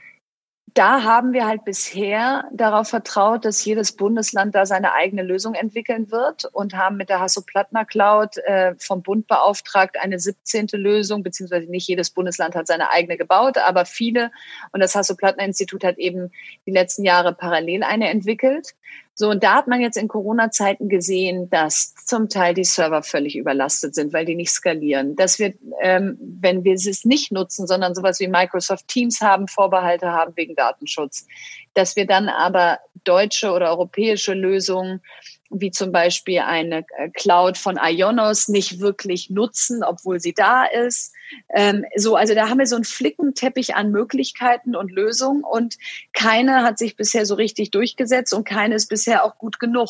da 0.78 1.02
haben 1.02 1.32
wir 1.32 1.44
halt 1.44 1.64
bisher 1.64 2.44
darauf 2.52 2.88
vertraut, 2.88 3.44
dass 3.44 3.64
jedes 3.64 3.90
Bundesland 3.90 4.54
da 4.54 4.64
seine 4.64 4.92
eigene 4.92 5.24
Lösung 5.24 5.54
entwickeln 5.54 6.12
wird 6.12 6.44
und 6.44 6.76
haben 6.76 6.96
mit 6.96 7.08
der 7.08 7.18
Hasso-Plattner 7.18 7.84
Cloud 7.84 8.36
äh, 8.38 8.76
vom 8.78 9.02
Bund 9.02 9.26
beauftragt 9.26 9.96
eine 10.00 10.20
17. 10.20 10.68
Lösung, 10.74 11.24
beziehungsweise 11.24 11.68
nicht 11.68 11.88
jedes 11.88 12.10
Bundesland 12.10 12.54
hat 12.54 12.68
seine 12.68 12.90
eigene 12.90 13.16
gebaut, 13.16 13.58
aber 13.58 13.86
viele. 13.86 14.30
Und 14.70 14.78
das 14.78 14.94
Hasso-Plattner 14.94 15.44
Institut 15.44 15.82
hat 15.82 15.98
eben 15.98 16.30
die 16.64 16.70
letzten 16.70 17.02
Jahre 17.02 17.32
parallel 17.32 17.82
eine 17.82 18.08
entwickelt. 18.08 18.76
So, 19.20 19.30
und 19.30 19.42
da 19.42 19.56
hat 19.56 19.66
man 19.66 19.80
jetzt 19.80 19.96
in 19.96 20.06
Corona-Zeiten 20.06 20.88
gesehen, 20.88 21.50
dass 21.50 21.92
zum 22.06 22.28
Teil 22.28 22.54
die 22.54 22.62
Server 22.62 23.02
völlig 23.02 23.34
überlastet 23.34 23.92
sind, 23.96 24.12
weil 24.12 24.24
die 24.24 24.36
nicht 24.36 24.52
skalieren. 24.52 25.16
Dass 25.16 25.40
wir, 25.40 25.54
ähm, 25.80 26.16
wenn 26.20 26.62
wir 26.62 26.74
es 26.74 27.04
nicht 27.04 27.32
nutzen, 27.32 27.66
sondern 27.66 27.96
sowas 27.96 28.20
wie 28.20 28.28
Microsoft 28.28 28.86
Teams 28.86 29.20
haben, 29.20 29.48
Vorbehalte 29.48 30.12
haben 30.12 30.36
wegen 30.36 30.54
Datenschutz, 30.54 31.26
dass 31.74 31.96
wir 31.96 32.06
dann 32.06 32.28
aber 32.28 32.78
deutsche 33.02 33.50
oder 33.50 33.70
europäische 33.70 34.34
Lösungen 34.34 35.02
wie 35.50 35.72
zum 35.72 35.90
Beispiel 35.90 36.38
eine 36.38 36.84
äh, 36.96 37.08
Cloud 37.12 37.58
von 37.58 37.76
Ionos 37.76 38.46
nicht 38.46 38.78
wirklich 38.78 39.30
nutzen, 39.30 39.82
obwohl 39.82 40.20
sie 40.20 40.32
da 40.32 40.64
ist. 40.64 41.12
Ähm, 41.54 41.84
so, 41.96 42.16
also 42.16 42.34
da 42.34 42.48
haben 42.48 42.58
wir 42.58 42.66
so 42.66 42.76
einen 42.76 42.84
Flickenteppich 42.84 43.74
an 43.74 43.90
Möglichkeiten 43.90 44.76
und 44.76 44.90
Lösungen 44.90 45.42
und 45.44 45.76
keine 46.12 46.62
hat 46.62 46.78
sich 46.78 46.96
bisher 46.96 47.26
so 47.26 47.34
richtig 47.34 47.70
durchgesetzt 47.70 48.32
und 48.34 48.44
keine 48.44 48.74
ist 48.74 48.88
bisher 48.88 49.24
auch 49.24 49.38
gut 49.38 49.58
genug. 49.58 49.88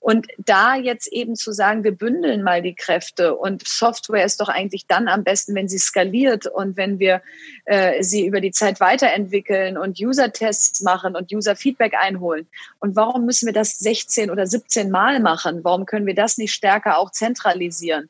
Und 0.00 0.26
da 0.38 0.76
jetzt 0.76 1.08
eben 1.08 1.36
zu 1.36 1.52
sagen, 1.52 1.84
wir 1.84 1.92
bündeln 1.92 2.42
mal 2.42 2.62
die 2.62 2.74
Kräfte 2.74 3.34
und 3.34 3.66
Software 3.66 4.24
ist 4.24 4.40
doch 4.40 4.48
eigentlich 4.48 4.86
dann 4.86 5.08
am 5.08 5.24
besten, 5.24 5.54
wenn 5.54 5.68
sie 5.68 5.78
skaliert 5.78 6.46
und 6.46 6.76
wenn 6.76 6.98
wir 6.98 7.22
äh, 7.64 8.02
sie 8.02 8.26
über 8.26 8.40
die 8.40 8.52
Zeit 8.52 8.80
weiterentwickeln 8.80 9.76
und 9.76 10.00
User-Tests 10.00 10.80
machen 10.82 11.16
und 11.16 11.32
User-Feedback 11.32 11.94
einholen. 11.98 12.46
Und 12.80 12.96
warum 12.96 13.24
müssen 13.24 13.46
wir 13.46 13.52
das 13.52 13.78
16 13.78 14.30
oder 14.30 14.46
17 14.46 14.90
Mal 14.90 15.20
machen? 15.20 15.64
Warum 15.64 15.86
können 15.86 16.06
wir 16.06 16.14
das 16.14 16.38
nicht 16.38 16.52
stärker 16.52 16.98
auch 16.98 17.10
zentralisieren? 17.10 18.08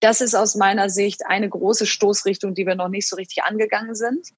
Das 0.00 0.20
ist 0.20 0.34
aus 0.34 0.54
meiner 0.54 0.90
Sicht 0.90 1.26
eine 1.26 1.48
große 1.48 1.86
Stoßrichtung, 1.86 2.54
die 2.54 2.66
wir 2.66 2.74
noch 2.74 2.88
nicht 2.88 3.08
so 3.08 3.16
richtig 3.16 3.44
angegangen 3.44 3.94
sind. 3.94 4.28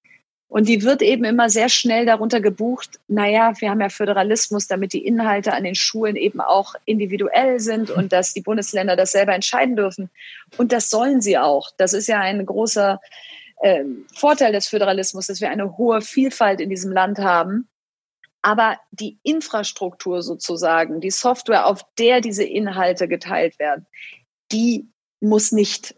Und 0.49 0.67
die 0.67 0.83
wird 0.83 1.03
eben 1.03 1.25
immer 1.25 1.51
sehr 1.51 1.69
schnell 1.69 2.07
darunter 2.07 2.41
gebucht, 2.41 2.99
naja, 3.07 3.53
wir 3.59 3.69
haben 3.69 3.83
ja 3.83 3.91
Föderalismus, 3.91 4.67
damit 4.67 4.95
die 4.95 5.05
Inhalte 5.05 5.53
an 5.53 5.65
den 5.65 5.75
Schulen 5.75 6.17
eben 6.17 6.41
auch 6.41 6.75
individuell 6.87 7.61
sind 7.61 7.91
und 7.91 8.13
dass 8.13 8.33
die 8.33 8.41
Bundesländer 8.41 8.97
das 8.97 9.13
selber 9.13 9.35
entscheiden 9.35 9.77
dürfen. 9.77 10.09
Und 10.57 10.73
das 10.73 10.89
sollen 10.89 11.21
sie 11.21 11.37
auch. 11.37 11.71
Das 11.77 11.93
ist 11.93 12.07
ja 12.07 12.21
ein 12.21 12.47
großer 12.47 12.99
äh, 13.61 13.85
Vorteil 14.15 14.53
des 14.53 14.69
Föderalismus, 14.69 15.27
dass 15.27 15.43
wir 15.43 15.51
eine 15.51 15.77
hohe 15.77 16.01
Vielfalt 16.01 16.63
in 16.63 16.71
diesem 16.71 16.93
Land 16.93 17.19
haben. 17.19 17.69
Aber 18.41 18.79
die 18.91 19.19
Infrastruktur 19.25 20.23
sozusagen, 20.23 21.03
die 21.03 21.11
Software, 21.11 21.67
auf 21.67 21.85
der 21.99 22.23
diese 22.23 22.45
Inhalte 22.45 23.07
geteilt 23.07 23.59
werden, 23.59 23.87
die 24.51 24.89
muss 25.21 25.53
nicht 25.53 25.95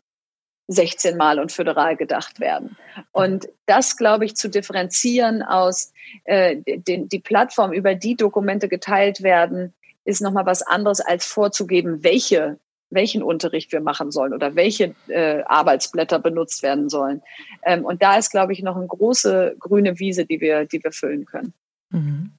16 0.71 1.17
Mal 1.17 1.41
und 1.41 1.51
föderal 1.51 1.97
gedacht 1.97 2.39
werden. 2.39 2.77
Und 3.11 3.49
das, 3.67 3.97
glaube 3.97 4.25
ich, 4.25 4.37
zu 4.37 4.49
differenzieren 4.49 5.43
aus 5.43 5.93
äh, 6.25 6.57
den, 6.65 7.09
die 7.09 7.19
Plattform, 7.19 7.73
über 7.73 7.97
die 7.97 8.17
Dokumente 8.17 8.69
geteilt 8.69 9.23
werden, 9.23 9.75
ist 10.05 10.23
nochmal 10.23 10.47
was 10.47 10.63
anderes, 10.63 11.01
als 11.01 11.27
vorzugeben, 11.27 12.05
welche, 12.05 12.59
welchen 12.89 13.23
Unterricht 13.23 13.73
wir 13.73 13.81
machen 13.81 14.13
sollen 14.13 14.33
oder 14.33 14.55
welche 14.55 14.95
äh, 15.09 15.43
Arbeitsblätter 15.43 16.21
benutzt 16.21 16.63
werden 16.63 16.89
sollen. 16.89 17.21
Ähm, 17.65 17.85
und 17.85 18.01
da 18.01 18.17
ist, 18.17 18.31
glaube 18.31 18.53
ich, 18.53 18.63
noch 18.63 18.77
eine 18.77 18.87
große 18.87 19.57
grüne 19.59 19.99
Wiese, 19.99 20.25
die 20.25 20.41
wir, 20.41 20.67
die 20.67 20.83
wir 20.83 20.93
füllen 20.93 21.27
können. 21.27 21.53
Mhm. 21.91 22.31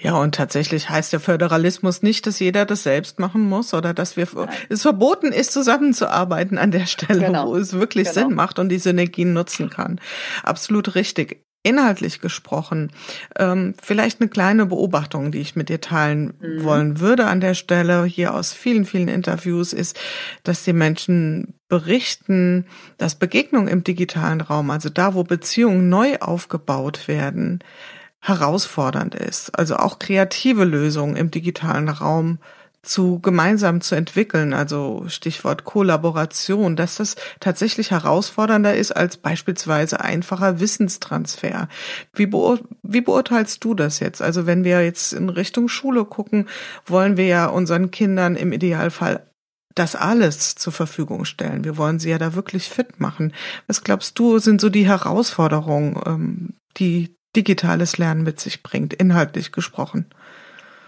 Ja, 0.00 0.14
und 0.14 0.34
tatsächlich 0.34 0.88
heißt 0.88 1.12
der 1.12 1.20
Föderalismus 1.20 2.02
nicht, 2.02 2.26
dass 2.26 2.38
jeder 2.38 2.64
das 2.64 2.84
selbst 2.84 3.18
machen 3.18 3.48
muss 3.48 3.74
oder 3.74 3.94
dass 3.94 4.16
wir 4.16 4.28
Nein. 4.32 4.48
es 4.68 4.82
verboten 4.82 5.32
ist, 5.32 5.52
zusammenzuarbeiten 5.52 6.56
an 6.56 6.70
der 6.70 6.86
Stelle, 6.86 7.26
genau. 7.26 7.48
wo 7.48 7.56
es 7.56 7.72
wirklich 7.72 8.08
genau. 8.08 8.28
Sinn 8.28 8.36
macht 8.36 8.58
und 8.58 8.68
die 8.68 8.78
Synergien 8.78 9.32
nutzen 9.32 9.70
kann. 9.70 10.00
Absolut 10.44 10.94
richtig. 10.94 11.44
Inhaltlich 11.64 12.20
gesprochen, 12.20 12.90
ähm, 13.38 13.74
vielleicht 13.80 14.20
eine 14.20 14.28
kleine 14.28 14.66
Beobachtung, 14.66 15.30
die 15.30 15.38
ich 15.38 15.54
mit 15.54 15.68
dir 15.68 15.80
teilen 15.80 16.34
mhm. 16.40 16.64
wollen 16.64 17.00
würde 17.00 17.26
an 17.26 17.40
der 17.40 17.54
Stelle 17.54 18.04
hier 18.04 18.34
aus 18.34 18.52
vielen, 18.52 18.84
vielen 18.84 19.06
Interviews 19.06 19.72
ist, 19.72 19.96
dass 20.42 20.64
die 20.64 20.72
Menschen 20.72 21.54
berichten, 21.68 22.66
dass 22.98 23.14
Begegnungen 23.14 23.68
im 23.68 23.84
digitalen 23.84 24.40
Raum, 24.40 24.70
also 24.70 24.88
da, 24.88 25.14
wo 25.14 25.22
Beziehungen 25.22 25.88
neu 25.88 26.18
aufgebaut 26.18 27.06
werden, 27.06 27.60
herausfordernd 28.22 29.14
ist. 29.14 29.58
Also 29.58 29.76
auch 29.76 29.98
kreative 29.98 30.64
Lösungen 30.64 31.16
im 31.16 31.30
digitalen 31.30 31.88
Raum 31.88 32.38
zu 32.82 33.20
gemeinsam 33.20 33.80
zu 33.80 33.94
entwickeln, 33.94 34.52
also 34.52 35.04
Stichwort 35.06 35.64
Kollaboration, 35.64 36.74
dass 36.74 36.96
das 36.96 37.14
tatsächlich 37.38 37.92
herausfordernder 37.92 38.74
ist 38.74 38.90
als 38.90 39.16
beispielsweise 39.16 40.00
einfacher 40.00 40.58
Wissenstransfer. 40.58 41.68
Wie, 42.12 42.26
beur 42.26 42.58
wie 42.82 43.00
beurteilst 43.00 43.62
du 43.62 43.74
das 43.74 44.00
jetzt? 44.00 44.20
Also 44.20 44.46
wenn 44.46 44.64
wir 44.64 44.84
jetzt 44.84 45.12
in 45.12 45.28
Richtung 45.28 45.68
Schule 45.68 46.04
gucken, 46.04 46.48
wollen 46.84 47.16
wir 47.16 47.26
ja 47.26 47.46
unseren 47.46 47.92
Kindern 47.92 48.34
im 48.34 48.52
Idealfall 48.52 49.26
das 49.76 49.94
alles 49.94 50.56
zur 50.56 50.72
Verfügung 50.72 51.24
stellen. 51.24 51.64
Wir 51.64 51.76
wollen 51.76 51.98
sie 51.98 52.10
ja 52.10 52.18
da 52.18 52.34
wirklich 52.34 52.68
fit 52.68 53.00
machen. 53.00 53.32
Was 53.66 53.84
glaubst 53.84 54.18
du, 54.18 54.38
sind 54.38 54.60
so 54.60 54.68
die 54.68 54.86
Herausforderungen, 54.86 56.00
ähm, 56.04 56.54
die 56.76 57.14
digitales 57.36 57.98
Lernen 57.98 58.22
mit 58.22 58.40
sich 58.40 58.62
bringt, 58.62 58.92
inhaltlich 58.94 59.52
gesprochen? 59.52 60.06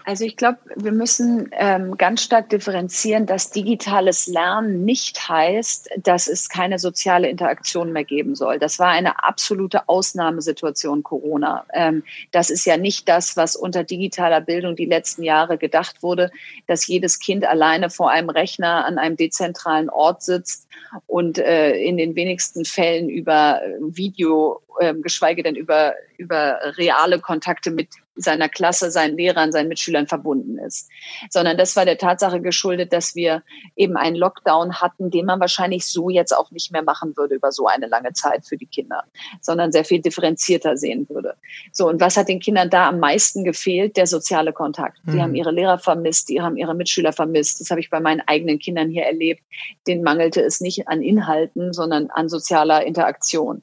Also 0.05 0.23
ich 0.23 0.37
glaube, 0.37 0.59
wir 0.75 0.91
müssen 0.91 1.49
ähm, 1.53 1.97
ganz 1.97 2.21
stark 2.21 2.49
differenzieren, 2.49 3.25
dass 3.25 3.49
digitales 3.49 4.27
Lernen 4.27 4.85
nicht 4.85 5.27
heißt, 5.27 5.89
dass 5.97 6.27
es 6.27 6.47
keine 6.47 6.77
soziale 6.77 7.27
Interaktion 7.27 7.91
mehr 7.91 8.03
geben 8.03 8.35
soll. 8.35 8.59
Das 8.59 8.77
war 8.77 8.89
eine 8.89 9.23
absolute 9.23 9.89
Ausnahmesituation 9.89 11.01
Corona. 11.01 11.65
Ähm, 11.73 12.03
das 12.31 12.51
ist 12.51 12.65
ja 12.65 12.77
nicht 12.77 13.09
das, 13.09 13.35
was 13.35 13.55
unter 13.55 13.83
digitaler 13.83 14.41
Bildung 14.41 14.75
die 14.75 14.85
letzten 14.85 15.23
Jahre 15.23 15.57
gedacht 15.57 16.03
wurde, 16.03 16.29
dass 16.67 16.85
jedes 16.85 17.19
Kind 17.19 17.43
alleine 17.43 17.89
vor 17.89 18.11
einem 18.11 18.29
Rechner 18.29 18.85
an 18.85 18.99
einem 18.99 19.17
dezentralen 19.17 19.89
Ort 19.89 20.21
sitzt 20.21 20.67
und 21.07 21.39
äh, 21.39 21.73
in 21.77 21.97
den 21.97 22.15
wenigsten 22.15 22.63
Fällen 22.63 23.09
über 23.09 23.59
Video 23.79 24.61
ähm, 24.79 25.01
geschweige 25.01 25.41
denn 25.41 25.55
über, 25.55 25.95
über 26.17 26.59
reale 26.77 27.19
Kontakte 27.19 27.71
mit 27.71 27.89
seiner 28.15 28.49
Klasse, 28.49 28.91
seinen 28.91 29.17
Lehrern, 29.17 29.51
seinen 29.51 29.67
Mitschülern 29.67 30.07
verbunden 30.07 30.57
ist, 30.57 30.89
sondern 31.29 31.57
das 31.57 31.75
war 31.75 31.85
der 31.85 31.97
Tatsache 31.97 32.41
geschuldet, 32.41 32.93
dass 32.93 33.15
wir 33.15 33.43
eben 33.75 33.97
einen 33.97 34.15
Lockdown 34.15 34.81
hatten, 34.81 35.11
den 35.11 35.25
man 35.25 35.39
wahrscheinlich 35.39 35.85
so 35.85 36.09
jetzt 36.09 36.35
auch 36.35 36.51
nicht 36.51 36.71
mehr 36.71 36.83
machen 36.83 37.15
würde 37.17 37.35
über 37.35 37.51
so 37.51 37.67
eine 37.67 37.87
lange 37.87 38.13
Zeit 38.13 38.45
für 38.45 38.57
die 38.57 38.65
Kinder, 38.65 39.03
sondern 39.41 39.71
sehr 39.71 39.85
viel 39.85 40.01
differenzierter 40.01 40.77
sehen 40.77 41.07
würde. 41.09 41.35
So, 41.71 41.87
und 41.89 41.99
was 41.99 42.17
hat 42.17 42.29
den 42.29 42.39
Kindern 42.39 42.69
da 42.69 42.87
am 42.87 42.99
meisten 42.99 43.43
gefehlt? 43.43 43.97
Der 43.97 44.07
soziale 44.07 44.53
Kontakt. 44.53 44.99
Die 45.05 45.11
mhm. 45.11 45.21
haben 45.21 45.35
ihre 45.35 45.51
Lehrer 45.51 45.77
vermisst, 45.77 46.29
die 46.29 46.41
haben 46.41 46.57
ihre 46.57 46.75
Mitschüler 46.75 47.13
vermisst. 47.13 47.59
Das 47.59 47.69
habe 47.69 47.79
ich 47.79 47.89
bei 47.89 47.99
meinen 47.99 48.21
eigenen 48.21 48.59
Kindern 48.59 48.89
hier 48.89 49.03
erlebt. 49.03 49.41
Den 49.87 50.03
mangelte 50.03 50.41
es 50.41 50.61
nicht 50.61 50.87
an 50.87 51.01
Inhalten, 51.01 51.73
sondern 51.73 52.09
an 52.11 52.29
sozialer 52.29 52.85
Interaktion. 52.85 53.61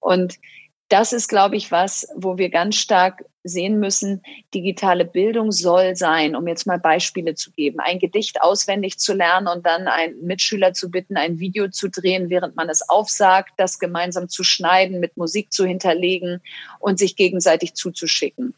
Und 0.00 0.38
das 0.92 1.14
ist, 1.14 1.28
glaube 1.28 1.56
ich, 1.56 1.70
was, 1.70 2.06
wo 2.14 2.36
wir 2.36 2.50
ganz 2.50 2.76
stark 2.76 3.24
sehen 3.44 3.80
müssen, 3.80 4.22
digitale 4.52 5.06
Bildung 5.06 5.50
soll 5.50 5.96
sein, 5.96 6.36
um 6.36 6.46
jetzt 6.46 6.66
mal 6.66 6.78
Beispiele 6.78 7.34
zu 7.34 7.50
geben, 7.50 7.80
ein 7.80 7.98
Gedicht 7.98 8.42
auswendig 8.42 8.98
zu 8.98 9.14
lernen 9.14 9.48
und 9.48 9.64
dann 9.64 9.88
einen 9.88 10.22
Mitschüler 10.24 10.74
zu 10.74 10.90
bitten, 10.90 11.16
ein 11.16 11.38
Video 11.38 11.68
zu 11.68 11.88
drehen, 11.88 12.28
während 12.28 12.56
man 12.56 12.68
es 12.68 12.88
aufsagt, 12.88 13.52
das 13.56 13.78
gemeinsam 13.78 14.28
zu 14.28 14.44
schneiden, 14.44 15.00
mit 15.00 15.16
Musik 15.16 15.50
zu 15.50 15.64
hinterlegen 15.64 16.42
und 16.78 16.98
sich 16.98 17.16
gegenseitig 17.16 17.72
zuzuschicken. 17.74 18.54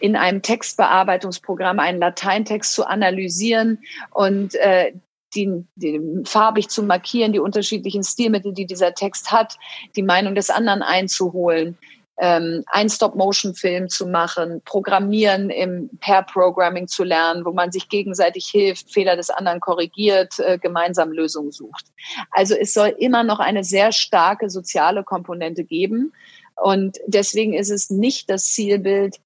In 0.00 0.16
einem 0.16 0.42
Textbearbeitungsprogramm 0.42 1.78
einen 1.78 2.00
Lateintext 2.00 2.72
zu 2.72 2.86
analysieren 2.86 3.78
und 4.10 4.56
äh, 4.56 4.92
die, 5.34 5.64
die, 5.76 6.00
farbig 6.24 6.68
zu 6.68 6.82
markieren, 6.82 7.32
die 7.32 7.40
unterschiedlichen 7.40 8.02
Stilmittel, 8.02 8.52
die 8.52 8.66
dieser 8.66 8.94
Text 8.94 9.30
hat, 9.30 9.56
die 9.96 10.02
Meinung 10.02 10.34
des 10.34 10.50
anderen 10.50 10.82
einzuholen, 10.82 11.78
ähm, 12.20 12.64
einen 12.66 12.90
Stop-Motion-Film 12.90 13.88
zu 13.88 14.06
machen, 14.06 14.60
Programmieren 14.64 15.50
im 15.50 15.88
Pair-Programming 16.00 16.88
zu 16.88 17.04
lernen, 17.04 17.44
wo 17.44 17.52
man 17.52 17.70
sich 17.70 17.88
gegenseitig 17.88 18.46
hilft, 18.46 18.92
Fehler 18.92 19.16
des 19.16 19.30
anderen 19.30 19.60
korrigiert, 19.60 20.38
äh, 20.38 20.58
gemeinsam 20.58 21.12
Lösungen 21.12 21.52
sucht. 21.52 21.86
Also 22.32 22.54
es 22.54 22.74
soll 22.74 22.94
immer 22.98 23.22
noch 23.22 23.38
eine 23.38 23.62
sehr 23.62 23.92
starke 23.92 24.50
soziale 24.50 25.04
Komponente 25.04 25.64
geben. 25.64 26.12
Und 26.56 26.98
deswegen 27.06 27.54
ist 27.54 27.70
es 27.70 27.88
nicht 27.88 28.28
das 28.28 28.46
Zielbild, 28.46 29.18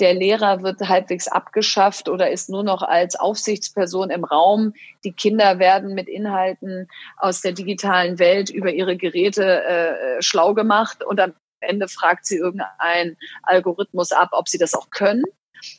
der 0.00 0.14
Lehrer 0.14 0.62
wird 0.62 0.80
halbwegs 0.80 1.28
abgeschafft 1.28 2.08
oder 2.08 2.30
ist 2.30 2.48
nur 2.48 2.62
noch 2.62 2.82
als 2.82 3.16
Aufsichtsperson 3.16 4.10
im 4.10 4.24
Raum. 4.24 4.72
Die 5.04 5.12
Kinder 5.12 5.58
werden 5.58 5.94
mit 5.94 6.08
Inhalten 6.08 6.88
aus 7.16 7.42
der 7.42 7.52
digitalen 7.52 8.18
Welt 8.18 8.50
über 8.50 8.72
ihre 8.72 8.96
Geräte 8.96 9.62
äh, 9.64 10.22
schlau 10.22 10.54
gemacht 10.54 11.04
und 11.04 11.20
am 11.20 11.34
Ende 11.60 11.88
fragt 11.88 12.26
sie 12.26 12.36
irgendeinen 12.36 13.16
Algorithmus 13.42 14.12
ab, 14.12 14.30
ob 14.32 14.48
sie 14.48 14.58
das 14.58 14.74
auch 14.74 14.90
können. 14.90 15.24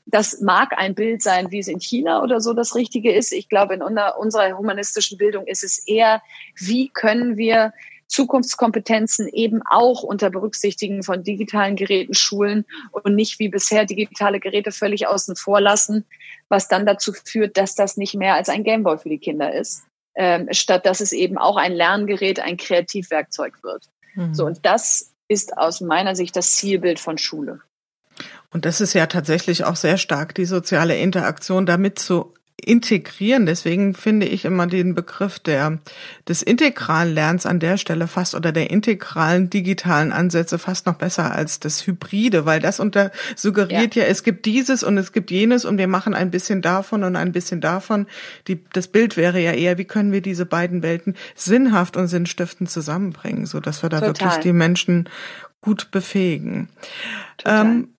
Das 0.05 0.41
mag 0.41 0.77
ein 0.77 0.93
Bild 0.93 1.23
sein, 1.23 1.51
wie 1.51 1.59
es 1.59 1.67
in 1.67 1.79
China 1.79 2.21
oder 2.21 2.39
so 2.39 2.53
das 2.53 2.75
Richtige 2.75 3.11
ist. 3.11 3.33
Ich 3.33 3.49
glaube, 3.49 3.73
in 3.73 3.81
unserer 3.81 4.57
humanistischen 4.57 5.17
Bildung 5.17 5.47
ist 5.47 5.63
es 5.63 5.85
eher, 5.87 6.21
wie 6.55 6.89
können 6.89 7.35
wir 7.35 7.73
Zukunftskompetenzen 8.11 9.27
eben 9.29 9.61
auch 9.69 10.03
unter 10.03 10.29
Berücksichtigen 10.29 11.01
von 11.01 11.23
digitalen 11.23 11.75
Geräten 11.75 12.13
schulen 12.13 12.65
und 12.91 13.15
nicht 13.15 13.39
wie 13.39 13.49
bisher 13.49 13.85
digitale 13.85 14.39
Geräte 14.39 14.71
völlig 14.71 15.07
außen 15.07 15.35
vor 15.35 15.61
lassen, 15.61 16.05
was 16.49 16.67
dann 16.67 16.85
dazu 16.85 17.13
führt, 17.13 17.57
dass 17.57 17.73
das 17.75 17.97
nicht 17.97 18.13
mehr 18.13 18.35
als 18.35 18.49
ein 18.49 18.63
Gameboy 18.63 18.97
für 18.97 19.09
die 19.09 19.17
Kinder 19.17 19.53
ist, 19.53 19.83
ähm, 20.15 20.47
statt 20.51 20.85
dass 20.85 20.99
es 20.99 21.13
eben 21.13 21.37
auch 21.37 21.55
ein 21.55 21.71
Lerngerät, 21.71 22.39
ein 22.39 22.57
Kreativwerkzeug 22.57 23.63
wird. 23.63 23.85
Mhm. 24.15 24.33
So, 24.33 24.45
und 24.45 24.65
das 24.65 25.13
ist 25.29 25.57
aus 25.57 25.79
meiner 25.79 26.15
Sicht 26.15 26.35
das 26.35 26.57
Zielbild 26.57 26.99
von 26.99 27.17
Schule. 27.17 27.61
Und 28.53 28.65
das 28.65 28.81
ist 28.81 28.93
ja 28.93 29.07
tatsächlich 29.07 29.63
auch 29.63 29.77
sehr 29.77 29.97
stark 29.97 30.35
die 30.35 30.45
soziale 30.45 30.97
Interaktion 30.97 31.65
damit 31.65 31.97
zu 31.97 32.33
integrieren. 32.65 33.45
Deswegen 33.45 33.93
finde 33.93 34.25
ich 34.25 34.45
immer 34.45 34.67
den 34.67 34.95
Begriff 34.95 35.39
der, 35.39 35.79
des 36.27 36.41
integralen 36.41 37.13
Lernens 37.13 37.45
an 37.45 37.59
der 37.59 37.77
Stelle 37.77 38.07
fast 38.07 38.35
oder 38.35 38.51
der 38.51 38.69
integralen 38.69 39.49
digitalen 39.49 40.11
Ansätze 40.11 40.59
fast 40.59 40.85
noch 40.85 40.95
besser 40.95 41.33
als 41.33 41.59
das 41.59 41.85
Hybride, 41.85 42.45
weil 42.45 42.59
das 42.59 42.79
unter 42.79 43.11
suggeriert 43.35 43.95
ja. 43.95 44.03
ja, 44.03 44.09
es 44.09 44.23
gibt 44.23 44.45
dieses 44.45 44.83
und 44.83 44.97
es 44.97 45.11
gibt 45.11 45.31
jenes 45.31 45.65
und 45.65 45.77
wir 45.77 45.87
machen 45.87 46.13
ein 46.13 46.31
bisschen 46.31 46.61
davon 46.61 47.03
und 47.03 47.15
ein 47.15 47.31
bisschen 47.31 47.61
davon. 47.61 48.07
Die, 48.47 48.63
das 48.73 48.87
Bild 48.87 49.17
wäre 49.17 49.39
ja 49.39 49.51
eher, 49.51 49.77
wie 49.77 49.85
können 49.85 50.11
wir 50.11 50.21
diese 50.21 50.45
beiden 50.45 50.83
Welten 50.83 51.15
sinnhaft 51.35 51.97
und 51.97 52.07
sinnstiftend 52.07 52.69
zusammenbringen, 52.69 53.45
so 53.45 53.59
dass 53.59 53.83
wir 53.83 53.89
da 53.89 53.99
Total. 53.99 54.13
wirklich 54.27 54.43
die 54.43 54.53
Menschen 54.53 55.09
gut 55.61 55.91
befähigen. 55.91 56.69
Ähm, 57.45 57.89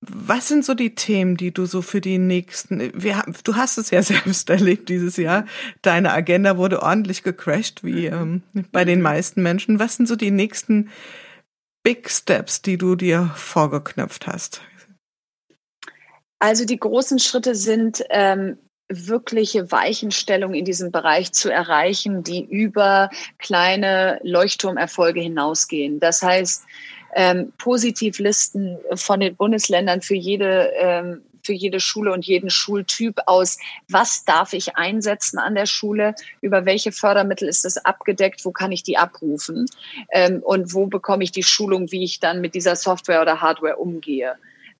was 0.00 0.48
sind 0.48 0.64
so 0.64 0.74
die 0.74 0.94
Themen, 0.94 1.36
die 1.36 1.52
du 1.52 1.66
so 1.66 1.82
für 1.82 2.00
die 2.00 2.18
nächsten, 2.18 2.92
wir, 2.94 3.24
du 3.44 3.56
hast 3.56 3.78
es 3.78 3.90
ja 3.90 4.02
selbst 4.02 4.48
erlebt 4.48 4.88
dieses 4.88 5.16
Jahr, 5.16 5.46
deine 5.82 6.12
Agenda 6.12 6.56
wurde 6.56 6.82
ordentlich 6.82 7.22
gecrashed, 7.22 7.82
wie 7.82 8.06
ähm, 8.06 8.42
bei 8.72 8.84
den 8.84 9.02
meisten 9.02 9.42
Menschen. 9.42 9.78
Was 9.78 9.96
sind 9.96 10.06
so 10.06 10.16
die 10.16 10.30
nächsten 10.30 10.90
Big 11.82 12.10
Steps, 12.10 12.62
die 12.62 12.78
du 12.78 12.94
dir 12.94 13.32
vorgeknöpft 13.34 14.26
hast? 14.26 14.60
Also 16.38 16.64
die 16.64 16.78
großen 16.78 17.18
Schritte 17.18 17.56
sind 17.56 18.04
ähm, 18.10 18.58
wirkliche 18.88 19.70
Weichenstellung 19.70 20.54
in 20.54 20.64
diesem 20.64 20.92
Bereich 20.92 21.32
zu 21.32 21.52
erreichen, 21.52 22.22
die 22.22 22.44
über 22.44 23.10
kleine 23.38 24.20
Leuchtturmerfolge 24.22 25.20
hinausgehen. 25.20 26.00
Das 26.00 26.22
heißt, 26.22 26.64
ähm, 27.14 27.52
Positivlisten 27.58 28.78
von 28.94 29.20
den 29.20 29.36
Bundesländern 29.36 30.02
für 30.02 30.14
jede 30.14 30.72
ähm, 30.78 31.22
für 31.48 31.54
jede 31.54 31.80
Schule 31.80 32.12
und 32.12 32.26
jeden 32.26 32.50
Schultyp 32.50 33.20
aus, 33.24 33.56
was 33.88 34.26
darf 34.26 34.52
ich 34.52 34.76
einsetzen 34.76 35.38
an 35.38 35.54
der 35.54 35.64
Schule, 35.64 36.14
über 36.42 36.66
welche 36.66 36.92
Fördermittel 36.92 37.48
ist 37.48 37.64
das 37.64 37.78
abgedeckt, 37.78 38.44
wo 38.44 38.52
kann 38.52 38.70
ich 38.70 38.82
die 38.82 38.98
abrufen? 38.98 39.64
Ähm, 40.12 40.42
und 40.42 40.74
wo 40.74 40.86
bekomme 40.86 41.24
ich 41.24 41.32
die 41.32 41.42
Schulung, 41.42 41.90
wie 41.90 42.04
ich 42.04 42.20
dann 42.20 42.42
mit 42.42 42.54
dieser 42.54 42.76
Software 42.76 43.22
oder 43.22 43.40
Hardware 43.40 43.76
umgehe. 43.76 44.36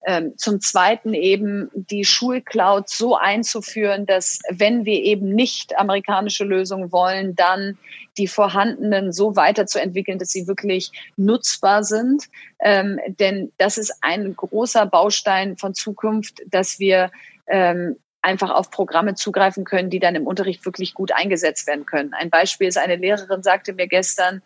Ähm, 0.07 0.35
zum 0.37 0.61
Zweiten 0.61 1.13
eben 1.13 1.71
die 1.75 2.05
Schulcloud 2.05 2.89
so 2.89 3.17
einzuführen, 3.17 4.07
dass 4.07 4.39
wenn 4.49 4.85
wir 4.85 5.03
eben 5.03 5.35
nicht 5.35 5.77
amerikanische 5.77 6.45
Lösungen 6.45 6.93
wollen, 6.93 7.35
dann 7.35 7.77
die 8.17 8.29
vorhandenen 8.29 9.13
so 9.13 9.35
weiterzuentwickeln, 9.35 10.19
dass 10.19 10.31
sie 10.31 10.47
wirklich 10.47 10.93
nutzbar 11.17 11.83
sind. 11.83 12.25
Ähm, 12.61 13.01
denn 13.19 13.53
das 13.59 13.77
ist 13.77 13.93
ein 14.01 14.37
großer 14.37 14.87
Baustein 14.87 15.57
von 15.57 15.75
Zukunft, 15.75 16.43
dass 16.47 16.79
wir 16.79 17.11
ähm, 17.49 17.97
einfach 18.23 18.51
auf 18.51 18.71
Programme 18.71 19.15
zugreifen 19.15 19.65
können, 19.65 19.91
die 19.91 20.01
dann 20.01 20.15
im 20.15 20.27
Unterricht 20.27 20.65
wirklich 20.65 20.95
gut 20.95 21.13
eingesetzt 21.13 21.67
werden 21.67 21.87
können. 21.87 22.15
Ein 22.15 22.31
Beispiel 22.31 22.69
ist, 22.69 22.79
eine 22.79 22.97
Lehrerin 22.97 23.43
sagte 23.43 23.73
mir 23.73 23.87
gestern, 23.87 24.43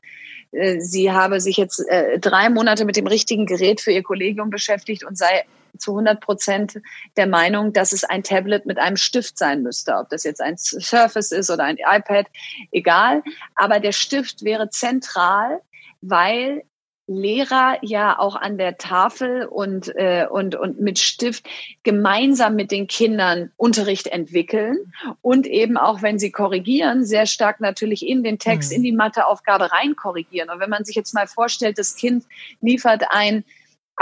äh, 0.52 0.80
sie 0.80 1.10
habe 1.10 1.40
sich 1.40 1.56
jetzt 1.56 1.80
äh, 1.88 2.18
drei 2.18 2.48
Monate 2.50 2.84
mit 2.84 2.96
dem 2.96 3.06
richtigen 3.06 3.46
Gerät 3.46 3.80
für 3.80 3.92
ihr 3.92 4.02
Kollegium 4.02 4.50
beschäftigt 4.50 5.04
und 5.04 5.16
sei 5.16 5.44
zu 5.78 5.92
100 5.92 6.20
Prozent 6.20 6.80
der 7.16 7.26
Meinung, 7.26 7.72
dass 7.72 7.92
es 7.92 8.04
ein 8.04 8.22
Tablet 8.22 8.66
mit 8.66 8.78
einem 8.78 8.96
Stift 8.96 9.38
sein 9.38 9.62
müsste. 9.62 9.94
Ob 9.96 10.10
das 10.10 10.24
jetzt 10.24 10.40
ein 10.40 10.56
Surface 10.58 11.32
ist 11.32 11.50
oder 11.50 11.64
ein 11.64 11.78
iPad, 11.78 12.26
egal. 12.70 13.22
Aber 13.54 13.80
der 13.80 13.92
Stift 13.92 14.44
wäre 14.44 14.68
zentral, 14.68 15.60
weil 16.02 16.62
Lehrer 17.06 17.78
ja 17.82 18.18
auch 18.18 18.36
an 18.36 18.58
der 18.58 18.78
Tafel 18.78 19.44
und, 19.44 19.94
äh, 19.96 20.26
und, 20.30 20.54
und 20.54 20.80
mit 20.80 20.98
Stift 20.98 21.46
gemeinsam 21.82 22.54
mit 22.54 22.70
den 22.70 22.86
Kindern 22.86 23.50
Unterricht 23.56 24.06
entwickeln 24.06 24.92
und 25.20 25.46
eben 25.46 25.76
auch, 25.76 26.02
wenn 26.02 26.18
sie 26.18 26.30
korrigieren, 26.30 27.04
sehr 27.04 27.26
stark 27.26 27.60
natürlich 27.60 28.06
in 28.06 28.22
den 28.22 28.38
Text, 28.38 28.70
mhm. 28.70 28.76
in 28.76 28.82
die 28.84 28.92
Matheaufgabe 28.92 29.72
rein 29.72 29.96
korrigieren. 29.96 30.50
Und 30.50 30.60
wenn 30.60 30.70
man 30.70 30.84
sich 30.84 30.94
jetzt 30.94 31.12
mal 31.12 31.26
vorstellt, 31.26 31.78
das 31.78 31.96
Kind 31.96 32.24
liefert 32.60 33.04
ein 33.10 33.44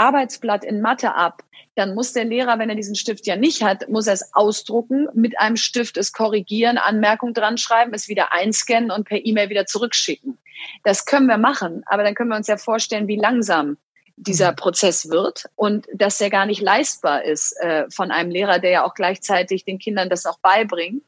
Arbeitsblatt 0.01 0.65
in 0.65 0.81
Mathe 0.81 1.13
ab, 1.15 1.43
dann 1.75 1.93
muss 1.93 2.13
der 2.13 2.25
Lehrer, 2.25 2.59
wenn 2.59 2.69
er 2.69 2.75
diesen 2.75 2.95
Stift 2.95 3.27
ja 3.27 3.35
nicht 3.35 3.63
hat, 3.63 3.87
muss 3.87 4.07
er 4.07 4.13
es 4.13 4.33
ausdrucken, 4.33 5.07
mit 5.13 5.39
einem 5.39 5.55
Stift 5.55 5.95
es 5.95 6.11
korrigieren, 6.11 6.77
Anmerkung 6.77 7.33
dran 7.33 7.57
schreiben, 7.57 7.93
es 7.93 8.09
wieder 8.09 8.33
einscannen 8.33 8.91
und 8.91 9.07
per 9.07 9.23
E-Mail 9.23 9.49
wieder 9.49 9.65
zurückschicken. 9.65 10.37
Das 10.83 11.05
können 11.05 11.27
wir 11.27 11.37
machen, 11.37 11.83
aber 11.85 12.03
dann 12.03 12.15
können 12.15 12.29
wir 12.29 12.35
uns 12.35 12.47
ja 12.47 12.57
vorstellen, 12.57 13.07
wie 13.07 13.15
langsam 13.15 13.77
dieser 14.17 14.51
mhm. 14.51 14.55
Prozess 14.57 15.09
wird 15.09 15.45
und 15.55 15.87
dass 15.93 16.17
der 16.17 16.29
gar 16.29 16.45
nicht 16.45 16.61
leistbar 16.61 17.23
ist 17.23 17.55
äh, 17.61 17.85
von 17.89 18.11
einem 18.11 18.31
Lehrer, 18.31 18.59
der 18.59 18.71
ja 18.71 18.85
auch 18.85 18.93
gleichzeitig 18.93 19.65
den 19.65 19.79
Kindern 19.79 20.09
das 20.09 20.25
auch 20.25 20.39
beibringt. 20.39 21.03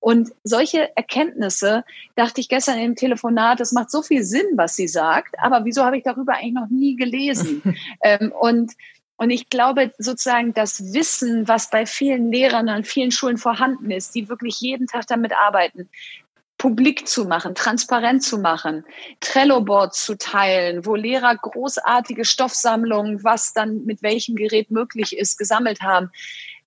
Und 0.00 0.30
solche 0.44 0.96
Erkenntnisse 0.96 1.84
dachte 2.14 2.40
ich 2.40 2.48
gestern 2.48 2.78
im 2.78 2.94
Telefonat, 2.94 3.60
das 3.60 3.72
macht 3.72 3.90
so 3.90 4.02
viel 4.02 4.22
Sinn, 4.22 4.46
was 4.54 4.76
sie 4.76 4.88
sagt, 4.88 5.34
aber 5.38 5.64
wieso 5.64 5.84
habe 5.84 5.96
ich 5.98 6.04
darüber 6.04 6.34
eigentlich 6.34 6.54
noch 6.54 6.68
nie 6.68 6.96
gelesen? 6.96 7.62
ähm, 8.02 8.32
und 8.32 8.72
und 9.20 9.30
ich 9.30 9.50
glaube 9.50 9.92
sozusagen 9.98 10.54
das 10.54 10.92
Wissen, 10.92 11.48
was 11.48 11.70
bei 11.70 11.86
vielen 11.86 12.30
Lehrern 12.30 12.68
an 12.68 12.84
vielen 12.84 13.10
Schulen 13.10 13.36
vorhanden 13.36 13.90
ist, 13.90 14.14
die 14.14 14.28
wirklich 14.28 14.60
jeden 14.60 14.86
Tag 14.86 15.08
damit 15.08 15.32
arbeiten, 15.32 15.88
publik 16.56 17.08
zu 17.08 17.24
machen, 17.24 17.56
transparent 17.56 18.22
zu 18.22 18.38
machen, 18.38 18.84
Trello-Boards 19.20 20.04
zu 20.04 20.16
teilen, 20.16 20.86
wo 20.86 20.94
Lehrer 20.94 21.34
großartige 21.36 22.24
Stoffsammlungen, 22.24 23.24
was 23.24 23.52
dann 23.52 23.84
mit 23.84 24.02
welchem 24.02 24.36
Gerät 24.36 24.70
möglich 24.70 25.16
ist, 25.16 25.36
gesammelt 25.36 25.80
haben. 25.80 26.10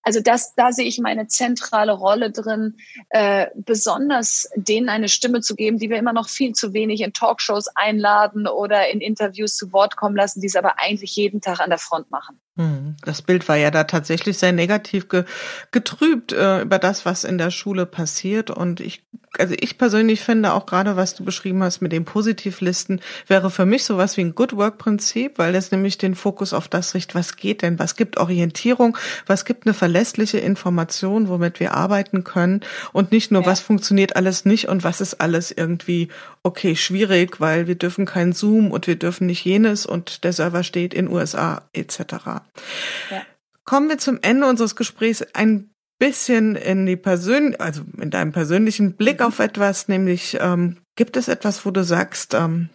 Also 0.03 0.19
das, 0.19 0.55
da 0.55 0.71
sehe 0.71 0.85
ich 0.85 0.99
meine 0.99 1.27
zentrale 1.27 1.91
Rolle 1.91 2.31
drin, 2.31 2.77
äh, 3.09 3.47
besonders 3.55 4.49
denen 4.55 4.89
eine 4.89 5.09
Stimme 5.09 5.41
zu 5.41 5.55
geben, 5.55 5.77
die 5.77 5.89
wir 5.89 5.97
immer 5.97 6.13
noch 6.13 6.29
viel 6.29 6.53
zu 6.53 6.73
wenig 6.73 7.01
in 7.01 7.13
Talkshows 7.13 7.67
einladen 7.75 8.47
oder 8.47 8.89
in 8.89 9.01
Interviews 9.01 9.55
zu 9.55 9.71
Wort 9.73 9.95
kommen 9.97 10.15
lassen, 10.15 10.41
die 10.41 10.47
es 10.47 10.55
aber 10.55 10.79
eigentlich 10.79 11.15
jeden 11.15 11.41
Tag 11.41 11.59
an 11.59 11.69
der 11.69 11.79
Front 11.79 12.09
machen. 12.09 12.39
Hm, 12.57 12.97
das 13.05 13.21
Bild 13.21 13.47
war 13.47 13.55
ja 13.55 13.71
da 13.71 13.85
tatsächlich 13.85 14.37
sehr 14.37 14.51
negativ 14.51 15.07
ge 15.07 15.23
getrübt 15.71 16.33
äh, 16.33 16.61
über 16.61 16.79
das, 16.79 17.05
was 17.05 17.23
in 17.23 17.37
der 17.37 17.49
Schule 17.49 17.85
passiert. 17.85 18.51
Und 18.51 18.81
ich, 18.81 19.05
also 19.37 19.55
ich 19.57 19.77
persönlich 19.77 20.19
finde 20.19 20.51
auch 20.51 20.65
gerade, 20.65 20.97
was 20.97 21.15
du 21.15 21.23
beschrieben 21.23 21.63
hast 21.63 21.79
mit 21.79 21.93
den 21.93 22.03
Positivlisten, 22.03 22.99
wäre 23.27 23.51
für 23.51 23.65
mich 23.65 23.85
sowas 23.85 24.17
wie 24.17 24.21
ein 24.21 24.35
Good 24.35 24.57
Work 24.57 24.79
Prinzip, 24.79 25.37
weil 25.37 25.53
das 25.53 25.71
nämlich 25.71 25.97
den 25.97 26.13
Fokus 26.13 26.51
auf 26.51 26.67
das 26.67 26.93
richtet, 26.93 27.15
was 27.15 27.37
geht 27.37 27.61
denn, 27.61 27.79
was 27.79 27.95
gibt 27.95 28.17
Orientierung, 28.17 28.97
was 29.27 29.45
gibt 29.45 29.65
eine 29.65 29.73
verlässliche 29.73 30.39
Information, 30.39 31.29
womit 31.29 31.61
wir 31.61 31.73
arbeiten 31.73 32.25
können 32.25 32.59
und 32.91 33.13
nicht 33.13 33.31
nur, 33.31 33.43
ja. 33.43 33.47
was 33.47 33.61
funktioniert 33.61 34.17
alles 34.17 34.43
nicht 34.43 34.67
und 34.67 34.83
was 34.83 34.99
ist 34.99 35.21
alles 35.21 35.51
irgendwie 35.51 36.09
okay, 36.43 36.75
schwierig, 36.75 37.39
weil 37.39 37.67
wir 37.67 37.75
dürfen 37.75 38.05
kein 38.05 38.33
Zoom 38.33 38.71
und 38.71 38.87
wir 38.87 38.95
dürfen 38.97 39.27
nicht 39.27 39.45
jenes 39.45 39.85
und 39.85 40.23
der 40.23 40.33
Server 40.33 40.63
steht 40.63 40.93
in 40.93 41.09
USA 41.09 41.69
etc. 41.73 41.99
Ja. 43.09 43.25
Kommen 43.63 43.89
wir 43.89 43.97
zum 43.97 44.19
Ende 44.21 44.47
unseres 44.47 44.75
Gesprächs 44.75 45.21
ein 45.33 45.71
bisschen 45.99 46.55
in 46.55 46.87
die 46.87 46.95
Persön 46.95 47.55
also 47.59 47.83
in 47.99 48.09
deinem 48.09 48.31
persönlichen 48.31 48.95
Blick 48.95 49.19
mhm. 49.19 49.27
auf 49.27 49.39
etwas, 49.39 49.87
nämlich 49.87 50.37
ähm, 50.41 50.77
gibt 50.95 51.15
es 51.15 51.27
etwas, 51.27 51.65
wo 51.65 51.71
du 51.71 51.83
sagst, 51.83 52.33
ähm, 52.33 52.69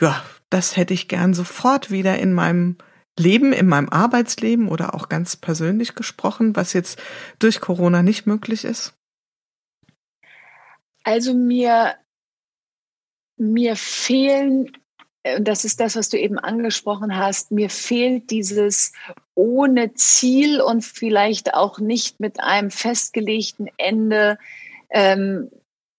ja, 0.00 0.24
das 0.48 0.76
hätte 0.76 0.94
ich 0.94 1.08
gern 1.08 1.34
sofort 1.34 1.90
wieder 1.90 2.18
in 2.18 2.32
meinem 2.32 2.76
Leben, 3.18 3.52
in 3.52 3.66
meinem 3.66 3.88
Arbeitsleben 3.88 4.68
oder 4.68 4.94
auch 4.94 5.08
ganz 5.08 5.36
persönlich 5.36 5.94
gesprochen, 5.94 6.56
was 6.56 6.72
jetzt 6.72 7.00
durch 7.38 7.60
Corona 7.60 8.02
nicht 8.02 8.26
möglich 8.26 8.64
ist? 8.64 8.94
Also 11.04 11.34
mir, 11.34 11.96
mir 13.36 13.76
fehlen 13.76 14.70
äh, 15.24 15.36
und 15.36 15.48
das 15.48 15.64
ist 15.64 15.80
das, 15.80 15.96
was 15.96 16.08
du 16.08 16.18
eben 16.18 16.38
angesprochen 16.38 17.16
hast, 17.16 17.50
mir 17.50 17.70
fehlt 17.70 18.30
dieses 18.30 18.92
ohne 19.34 19.94
Ziel 19.94 20.60
und 20.60 20.84
vielleicht 20.84 21.54
auch 21.54 21.80
nicht 21.80 22.20
mit 22.20 22.40
einem 22.40 22.70
festgelegten 22.70 23.68
Ende 23.76 24.38
ähm, 24.90 25.50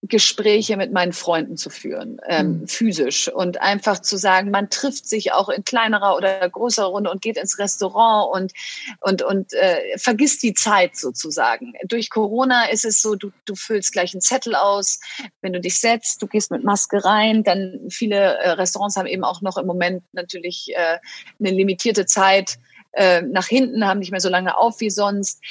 Gespräche 0.07 0.77
mit 0.77 0.91
meinen 0.91 1.13
Freunden 1.13 1.57
zu 1.57 1.69
führen, 1.69 2.19
ähm, 2.27 2.59
mhm. 2.59 2.67
physisch 2.67 3.27
und 3.27 3.61
einfach 3.61 3.99
zu 3.99 4.17
sagen, 4.17 4.51
man 4.51 4.69
trifft 4.69 5.07
sich 5.07 5.33
auch 5.33 5.49
in 5.49 5.63
kleinerer 5.63 6.15
oder 6.15 6.49
größerer 6.49 6.87
Runde 6.87 7.11
und 7.11 7.21
geht 7.21 7.37
ins 7.37 7.59
Restaurant 7.59 8.33
und 8.33 8.53
und 9.01 9.21
und 9.21 9.53
äh, 9.53 9.97
vergisst 9.97 10.43
die 10.43 10.53
Zeit 10.53 10.95
sozusagen. 10.95 11.73
Durch 11.87 12.09
Corona 12.09 12.65
ist 12.65 12.85
es 12.85 13.01
so, 13.01 13.15
du 13.15 13.31
du 13.45 13.55
füllst 13.55 13.93
gleich 13.93 14.13
einen 14.13 14.21
Zettel 14.21 14.55
aus, 14.55 14.99
wenn 15.41 15.53
du 15.53 15.59
dich 15.59 15.79
setzt, 15.79 16.21
du 16.21 16.27
gehst 16.27 16.51
mit 16.51 16.63
Maske 16.63 17.03
rein, 17.03 17.43
dann 17.43 17.79
viele 17.89 18.37
äh, 18.37 18.51
Restaurants 18.51 18.95
haben 18.95 19.07
eben 19.07 19.23
auch 19.23 19.41
noch 19.41 19.57
im 19.57 19.65
Moment 19.65 20.03
natürlich 20.13 20.71
äh, 20.75 20.99
eine 21.39 21.51
limitierte 21.51 22.05
Zeit 22.05 22.57
äh, 22.95 23.21
nach 23.21 23.47
hinten, 23.47 23.85
haben 23.85 23.99
nicht 23.99 24.11
mehr 24.11 24.21
so 24.21 24.29
lange 24.29 24.57
auf 24.57 24.79
wie 24.79 24.89
sonst. 24.89 25.41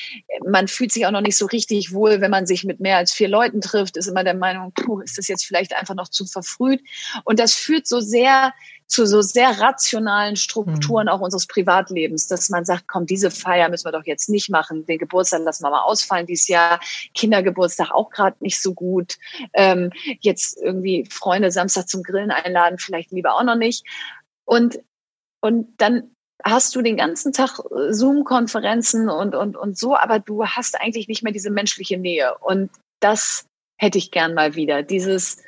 Man 0.46 0.68
fühlt 0.68 0.92
sich 0.92 1.06
auch 1.06 1.10
noch 1.10 1.20
nicht 1.20 1.36
so 1.36 1.46
richtig 1.46 1.92
wohl, 1.92 2.20
wenn 2.20 2.30
man 2.30 2.46
sich 2.46 2.64
mit 2.64 2.80
mehr 2.80 2.96
als 2.96 3.12
vier 3.12 3.28
Leuten 3.28 3.60
trifft, 3.60 3.96
ist 3.96 4.06
immer 4.06 4.24
der 4.24 4.34
Meinung, 4.34 4.72
puh, 4.74 5.00
ist 5.00 5.18
das 5.18 5.28
jetzt 5.28 5.44
vielleicht 5.44 5.76
einfach 5.76 5.94
noch 5.94 6.08
zu 6.08 6.24
verfrüht. 6.24 6.80
Und 7.24 7.38
das 7.38 7.54
führt 7.54 7.86
so 7.86 8.00
sehr 8.00 8.52
zu 8.86 9.06
so 9.06 9.22
sehr 9.22 9.60
rationalen 9.60 10.36
Strukturen 10.36 11.06
mhm. 11.06 11.08
auch 11.08 11.20
unseres 11.20 11.46
Privatlebens, 11.46 12.26
dass 12.26 12.50
man 12.50 12.64
sagt, 12.64 12.84
komm, 12.86 13.06
diese 13.06 13.30
Feier 13.30 13.68
müssen 13.68 13.86
wir 13.86 13.92
doch 13.92 14.04
jetzt 14.04 14.28
nicht 14.28 14.50
machen, 14.50 14.84
den 14.86 14.98
Geburtstag 14.98 15.42
lassen 15.42 15.64
wir 15.64 15.70
mal 15.70 15.82
ausfallen 15.82 16.26
dieses 16.26 16.48
Jahr, 16.48 16.80
Kindergeburtstag 17.14 17.90
auch 17.92 18.10
gerade 18.10 18.36
nicht 18.40 18.60
so 18.60 18.74
gut, 18.74 19.16
ähm, 19.54 19.90
jetzt 20.20 20.58
irgendwie 20.62 21.06
Freunde 21.10 21.50
Samstag 21.50 21.88
zum 21.88 22.02
Grillen 22.02 22.30
einladen, 22.30 22.78
vielleicht 22.78 23.10
lieber 23.10 23.34
auch 23.34 23.44
noch 23.44 23.56
nicht. 23.56 23.84
Und 24.44 24.78
und 25.40 25.74
dann 25.76 26.13
hast 26.42 26.74
du 26.74 26.82
den 26.82 26.96
ganzen 26.96 27.32
Tag 27.32 27.58
äh, 27.58 27.92
Zoom-Konferenzen 27.92 29.08
und, 29.08 29.34
und, 29.34 29.56
und 29.56 29.78
so, 29.78 29.96
aber 29.96 30.18
du 30.18 30.44
hast 30.46 30.80
eigentlich 30.80 31.08
nicht 31.08 31.22
mehr 31.22 31.32
diese 31.32 31.50
menschliche 31.50 31.98
Nähe. 31.98 32.36
Und 32.38 32.70
das 33.00 33.46
hätte 33.78 33.98
ich 33.98 34.10
gern 34.10 34.34
mal 34.34 34.54
wieder. 34.54 34.82
Dieses, 34.82 35.38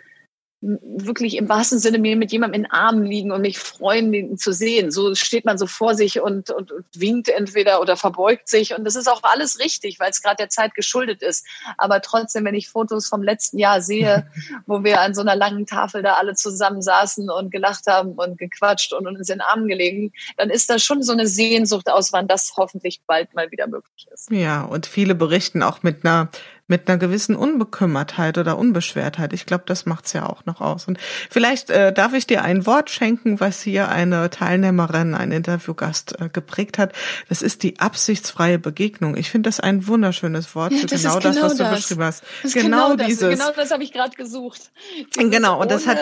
wirklich 0.83 1.37
im 1.37 1.49
wahrsten 1.49 1.79
Sinne 1.79 1.99
mir 1.99 2.17
mit 2.17 2.33
jemandem 2.33 2.57
in 2.57 2.63
den 2.65 2.73
Armen 2.73 3.05
liegen 3.05 3.31
und 3.31 3.41
mich 3.41 3.59
freuen, 3.59 4.13
ihn 4.13 4.37
zu 4.37 4.53
sehen. 4.53 4.91
So 4.91 5.15
steht 5.15 5.45
man 5.45 5.59
so 5.59 5.67
vor 5.67 5.95
sich 5.95 6.21
und, 6.21 6.51
und, 6.51 6.73
und 6.73 6.85
winkt 6.97 7.29
entweder 7.29 7.81
oder 7.81 7.97
verbeugt 7.97 8.49
sich. 8.49 8.75
Und 8.75 8.85
das 8.85 8.97
ist 8.97 9.09
auch 9.09 9.23
alles 9.23 9.61
richtig, 9.61 10.01
weil 10.01 10.11
es 10.11 10.23
gerade 10.23 10.37
der 10.37 10.49
Zeit 10.49 10.75
geschuldet 10.75 11.23
ist. 11.23 11.47
Aber 11.79 12.01
trotzdem, 12.01 12.45
wenn 12.45 12.55
ich 12.55 12.69
Fotos 12.69 13.07
vom 13.07 13.23
letzten 13.23 13.59
Jahr 13.59 13.81
sehe, 13.81 14.29
wo 14.67 14.83
wir 14.83 15.01
an 15.01 15.15
so 15.15 15.21
einer 15.21 15.37
langen 15.37 15.67
Tafel 15.67 16.03
da 16.03 16.15
alle 16.15 16.35
zusammen 16.35 16.83
saßen 16.83 17.31
und 17.31 17.51
gelacht 17.51 17.87
haben 17.87 18.13
und 18.15 18.39
gequatscht 18.39 18.93
und 18.93 19.07
uns 19.07 19.29
in 19.29 19.37
den 19.37 19.41
Armen 19.43 19.69
gelegen, 19.69 20.13
dann 20.37 20.51
ist 20.51 20.69
das 20.69 20.83
schon 20.83 21.03
so 21.03 21.13
eine 21.13 21.29
Sehnsucht 21.29 21.89
aus, 21.89 22.13
wann 22.13 22.27
das 22.27 22.55
hoffentlich 22.57 23.03
bald 23.07 23.35
mal 23.35 23.51
wieder 23.53 23.69
möglich 23.69 24.09
ist. 24.13 24.31
Ja, 24.31 24.65
und 24.65 24.87
viele 24.87 25.15
berichten 25.15 25.63
auch 25.63 25.83
mit 25.83 26.05
einer 26.05 26.29
mit 26.69 26.89
einer 26.89 26.99
gewissen 26.99 27.37
Unbekümmertheit 27.37 28.39
oder 28.39 28.59
Unbeschwertheit. 28.59 29.33
Ich 29.33 29.47
glaube, 29.47 29.65
das 29.67 29.87
macht's 29.87 30.13
ja 30.13 30.27
auch 30.27 30.45
noch 30.47 30.61
aus. 30.61 30.89
Und 30.89 30.99
vielleicht 31.31 31.71
äh, 31.71 31.93
darf 31.93 32.13
ich 32.13 32.27
dir 32.27 32.43
ein 32.43 32.67
Wort 32.67 32.91
schenken, 32.91 33.39
was 33.39 33.63
hier 33.63 33.89
eine 33.89 34.31
Teilnehmerin, 34.31 35.15
ein 35.15 35.31
Interviewgast 35.31 36.21
äh, 36.21 36.29
geprägt 36.29 36.79
hat. 36.79 36.93
Das 37.29 37.43
ist 37.43 37.63
die 37.63 37.79
absichtsfreie 37.79 38.59
Begegnung. 38.59 39.17
Ich 39.17 39.31
finde 39.31 39.49
das 39.49 39.61
ein 39.61 39.87
wunderschönes 39.87 40.55
Wort 40.55 40.73
ja, 40.73 40.79
für 40.79 40.87
genau 40.87 41.21
das, 41.21 41.37
genau 41.37 41.47
was 41.47 41.57
das. 41.57 41.71
du 41.71 41.77
beschrieben 41.77 42.03
hast. 42.03 42.25
genau, 42.43 42.91
genau 42.91 43.07
dieses. 43.07 43.39
Genau 43.39 43.53
das 43.55 43.71
habe 43.71 43.85
ich 43.85 43.93
gerade 43.93 44.17
gesucht. 44.17 44.73
Dieses 45.15 45.31
genau, 45.31 45.61
und 45.61 45.71
das 45.71 45.87
hat 45.87 45.99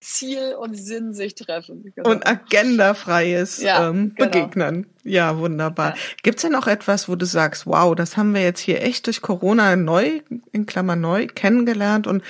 Ziel 0.00 0.54
und 0.54 0.74
Sinn 0.74 1.12
sich 1.12 1.34
treffen. 1.34 1.92
Genau. 1.94 2.10
Und 2.10 2.26
agendafreies 2.26 3.60
ja, 3.60 3.88
ähm, 3.88 4.14
genau. 4.14 4.30
Begegnen. 4.30 4.86
Ja, 5.02 5.38
wunderbar. 5.38 5.90
Ja. 5.90 6.02
Gibt's 6.22 6.42
denn 6.42 6.52
noch 6.52 6.68
etwas, 6.68 7.08
wo 7.08 7.16
du 7.16 7.26
sagst, 7.26 7.66
wow, 7.66 7.94
das 7.94 8.16
haben 8.16 8.34
wir 8.34 8.42
jetzt 8.42 8.60
hier 8.60 8.82
echt 8.82 9.06
durch 9.06 9.22
Corona 9.22 9.74
neu, 9.74 10.20
in 10.52 10.66
Klammer 10.66 10.96
neu, 10.96 11.26
kennengelernt 11.26 12.06
und 12.06 12.22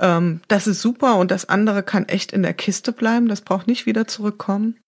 ähm, 0.00 0.40
das 0.48 0.66
ist 0.66 0.82
super 0.82 1.16
und 1.16 1.30
das 1.30 1.48
andere 1.48 1.82
kann 1.82 2.08
echt 2.08 2.32
in 2.32 2.42
der 2.42 2.54
Kiste 2.54 2.92
bleiben, 2.92 3.28
das 3.28 3.42
braucht 3.42 3.68
nicht 3.68 3.86
wieder 3.86 4.06
zurückkommen? 4.08 4.81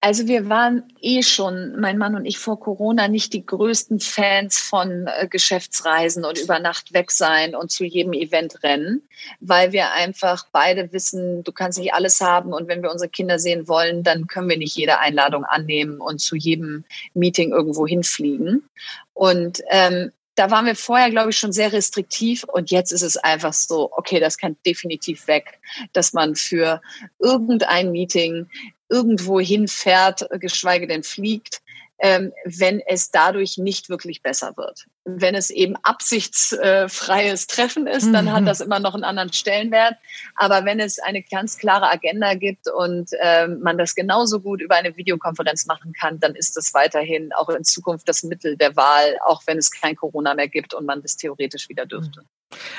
Also 0.00 0.28
wir 0.28 0.48
waren 0.48 0.84
eh 1.00 1.22
schon, 1.22 1.80
mein 1.80 1.96
Mann 1.98 2.14
und 2.14 2.26
ich 2.26 2.38
vor 2.38 2.60
Corona, 2.60 3.08
nicht 3.08 3.32
die 3.32 3.44
größten 3.44 3.98
Fans 3.98 4.58
von 4.58 5.06
äh, 5.06 5.26
Geschäftsreisen 5.26 6.24
und 6.24 6.38
über 6.38 6.58
Nacht 6.58 6.92
weg 6.92 7.10
sein 7.10 7.54
und 7.54 7.70
zu 7.70 7.84
jedem 7.84 8.12
Event 8.12 8.62
rennen, 8.62 9.02
weil 9.40 9.72
wir 9.72 9.92
einfach 9.92 10.46
beide 10.52 10.92
wissen, 10.92 11.42
du 11.44 11.50
kannst 11.50 11.78
nicht 11.78 11.94
alles 11.94 12.20
haben 12.20 12.52
und 12.52 12.68
wenn 12.68 12.82
wir 12.82 12.92
unsere 12.92 13.08
Kinder 13.08 13.38
sehen 13.38 13.68
wollen, 13.68 14.02
dann 14.02 14.26
können 14.26 14.50
wir 14.50 14.58
nicht 14.58 14.76
jede 14.76 14.98
Einladung 14.98 15.44
annehmen 15.44 16.00
und 16.00 16.20
zu 16.20 16.36
jedem 16.36 16.84
Meeting 17.14 17.52
irgendwo 17.52 17.86
hinfliegen. 17.86 18.68
Und 19.14 19.62
ähm, 19.70 20.12
da 20.36 20.50
waren 20.50 20.66
wir 20.66 20.76
vorher, 20.76 21.10
glaube 21.10 21.30
ich, 21.30 21.38
schon 21.38 21.52
sehr 21.52 21.72
restriktiv 21.72 22.44
und 22.44 22.70
jetzt 22.70 22.92
ist 22.92 23.02
es 23.02 23.16
einfach 23.16 23.54
so, 23.54 23.90
okay, 23.96 24.20
das 24.20 24.36
kann 24.36 24.56
definitiv 24.66 25.26
weg, 25.26 25.58
dass 25.94 26.12
man 26.12 26.36
für 26.36 26.82
irgendein 27.18 27.90
Meeting 27.90 28.46
irgendwo 28.88 29.40
hinfährt, 29.40 30.26
geschweige 30.40 30.86
denn 30.86 31.02
fliegt, 31.02 31.62
ähm, 31.98 32.32
wenn 32.44 32.80
es 32.80 33.10
dadurch 33.10 33.58
nicht 33.58 33.88
wirklich 33.88 34.22
besser 34.22 34.56
wird. 34.56 34.86
Wenn 35.08 35.36
es 35.36 35.50
eben 35.50 35.76
absichtsfreies 35.84 37.46
Treffen 37.46 37.86
ist, 37.86 38.12
dann 38.12 38.32
hat 38.32 38.42
mhm. 38.42 38.46
das 38.46 38.60
immer 38.60 38.80
noch 38.80 38.94
einen 38.94 39.04
anderen 39.04 39.32
Stellenwert. 39.32 39.94
Aber 40.34 40.64
wenn 40.64 40.80
es 40.80 40.98
eine 40.98 41.22
ganz 41.22 41.58
klare 41.58 41.88
Agenda 41.88 42.34
gibt 42.34 42.68
und 42.68 43.10
ähm, 43.20 43.60
man 43.60 43.78
das 43.78 43.94
genauso 43.94 44.40
gut 44.40 44.60
über 44.60 44.74
eine 44.74 44.96
Videokonferenz 44.96 45.66
machen 45.66 45.92
kann, 45.92 46.18
dann 46.18 46.34
ist 46.34 46.56
das 46.56 46.74
weiterhin 46.74 47.32
auch 47.32 47.48
in 47.48 47.62
Zukunft 47.62 48.08
das 48.08 48.24
Mittel 48.24 48.56
der 48.56 48.74
Wahl, 48.74 49.16
auch 49.24 49.42
wenn 49.46 49.58
es 49.58 49.70
kein 49.70 49.94
Corona 49.94 50.34
mehr 50.34 50.48
gibt 50.48 50.74
und 50.74 50.86
man 50.86 51.02
das 51.02 51.16
theoretisch 51.16 51.68
wieder 51.68 51.86
dürfte. 51.86 52.22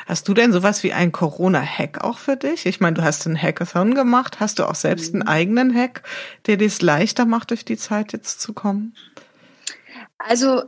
Hast 0.06 0.28
du 0.28 0.34
denn 0.34 0.54
sowas 0.54 0.84
wie 0.84 0.94
einen 0.94 1.12
Corona-Hack 1.12 2.04
auch 2.04 2.18
für 2.18 2.36
dich? 2.36 2.66
Ich 2.66 2.80
meine, 2.80 2.96
du 2.96 3.04
hast 3.04 3.26
einen 3.26 3.42
Hackathon 3.42 3.96
gemacht. 3.96 4.40
Hast 4.40 4.60
du 4.60 4.66
auch 4.66 4.76
selbst 4.76 5.13
einen 5.13 5.24
mhm. 5.24 5.30
eigenen 5.30 5.76
Hack, 5.76 6.04
der 6.46 6.58
dir 6.58 6.68
es 6.68 6.82
leichter 6.82 7.26
macht, 7.26 7.52
durch 7.52 7.66
die 7.66 7.78
Zeit 7.78 8.13
jetzt 8.13 8.42
zu 8.42 8.54
kommen? 8.54 8.96
Also 10.18 10.63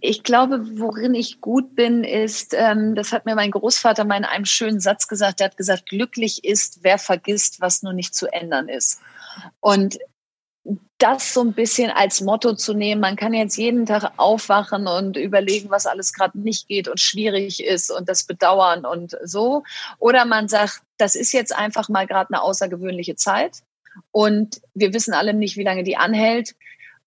ich 0.00 0.22
glaube, 0.22 0.78
worin 0.78 1.14
ich 1.14 1.40
gut 1.40 1.74
bin, 1.74 2.04
ist, 2.04 2.54
ähm, 2.56 2.94
das 2.94 3.12
hat 3.12 3.26
mir 3.26 3.34
mein 3.34 3.50
Großvater 3.50 4.04
mal 4.04 4.16
in 4.16 4.24
einem 4.24 4.44
schönen 4.44 4.80
Satz 4.80 5.08
gesagt. 5.08 5.40
Der 5.40 5.46
hat 5.46 5.56
gesagt, 5.56 5.86
glücklich 5.86 6.44
ist, 6.44 6.80
wer 6.82 6.98
vergisst, 6.98 7.60
was 7.60 7.82
nur 7.82 7.92
nicht 7.92 8.14
zu 8.14 8.32
ändern 8.32 8.68
ist. 8.68 9.00
Und 9.60 9.98
das 10.98 11.32
so 11.32 11.42
ein 11.42 11.52
bisschen 11.52 11.90
als 11.90 12.20
Motto 12.20 12.54
zu 12.54 12.74
nehmen. 12.74 13.00
Man 13.00 13.16
kann 13.16 13.32
jetzt 13.32 13.56
jeden 13.56 13.86
Tag 13.86 14.12
aufwachen 14.16 14.86
und 14.86 15.16
überlegen, 15.16 15.70
was 15.70 15.86
alles 15.86 16.12
gerade 16.12 16.38
nicht 16.38 16.68
geht 16.68 16.88
und 16.88 17.00
schwierig 17.00 17.64
ist 17.64 17.90
und 17.90 18.08
das 18.08 18.24
bedauern 18.24 18.84
und 18.84 19.16
so. 19.22 19.62
Oder 19.98 20.24
man 20.24 20.48
sagt, 20.48 20.82
das 20.98 21.14
ist 21.14 21.32
jetzt 21.32 21.54
einfach 21.54 21.88
mal 21.88 22.06
gerade 22.06 22.34
eine 22.34 22.42
außergewöhnliche 22.42 23.16
Zeit 23.16 23.62
und 24.10 24.60
wir 24.74 24.92
wissen 24.92 25.14
alle 25.14 25.34
nicht, 25.34 25.56
wie 25.56 25.64
lange 25.64 25.84
die 25.84 25.96
anhält 25.96 26.54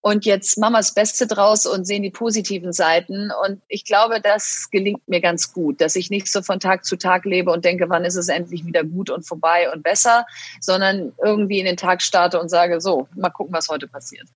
und 0.01 0.25
jetzt 0.25 0.57
machen 0.57 0.73
wir 0.73 0.79
das 0.79 0.95
Beste 0.95 1.27
draus 1.27 1.67
und 1.67 1.85
sehen 1.85 2.01
die 2.01 2.09
positiven 2.09 2.73
Seiten. 2.73 3.31
Und 3.45 3.61
ich 3.67 3.85
glaube, 3.85 4.19
das 4.19 4.67
gelingt 4.71 5.07
mir 5.07 5.21
ganz 5.21 5.53
gut, 5.53 5.79
dass 5.79 5.95
ich 5.95 6.09
nicht 6.09 6.31
so 6.31 6.41
von 6.41 6.59
Tag 6.59 6.85
zu 6.85 6.97
Tag 6.97 7.23
lebe 7.25 7.51
und 7.51 7.63
denke, 7.63 7.87
wann 7.87 8.03
ist 8.03 8.15
es 8.15 8.27
endlich 8.27 8.65
wieder 8.65 8.83
gut 8.83 9.11
und 9.11 9.27
vorbei 9.27 9.71
und 9.71 9.83
besser, 9.83 10.25
sondern 10.59 11.13
irgendwie 11.23 11.59
in 11.59 11.65
den 11.65 11.77
Tag 11.77 12.01
starte 12.01 12.39
und 12.39 12.49
sage, 12.49 12.81
so, 12.81 13.07
mal 13.15 13.29
gucken, 13.29 13.53
was 13.53 13.69
heute 13.69 13.87
passiert. 13.87 14.27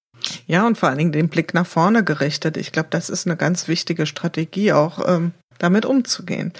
Ja, 0.46 0.68
und 0.68 0.78
vor 0.78 0.90
allen 0.90 1.00
Dingen 1.00 1.12
den 1.12 1.30
Blick 1.30 1.56
nach 1.56 1.66
vorne 1.66 2.04
gerichtet. 2.04 2.58
Ich 2.58 2.72
glaube, 2.72 2.90
das 2.92 3.10
ist 3.10 3.26
eine 3.26 3.36
ganz 3.36 3.68
wichtige 3.68 4.06
Strategie, 4.06 4.72
auch 4.72 5.00
ähm, 5.08 5.34
damit 5.58 5.86
umzugehen. 5.86 6.54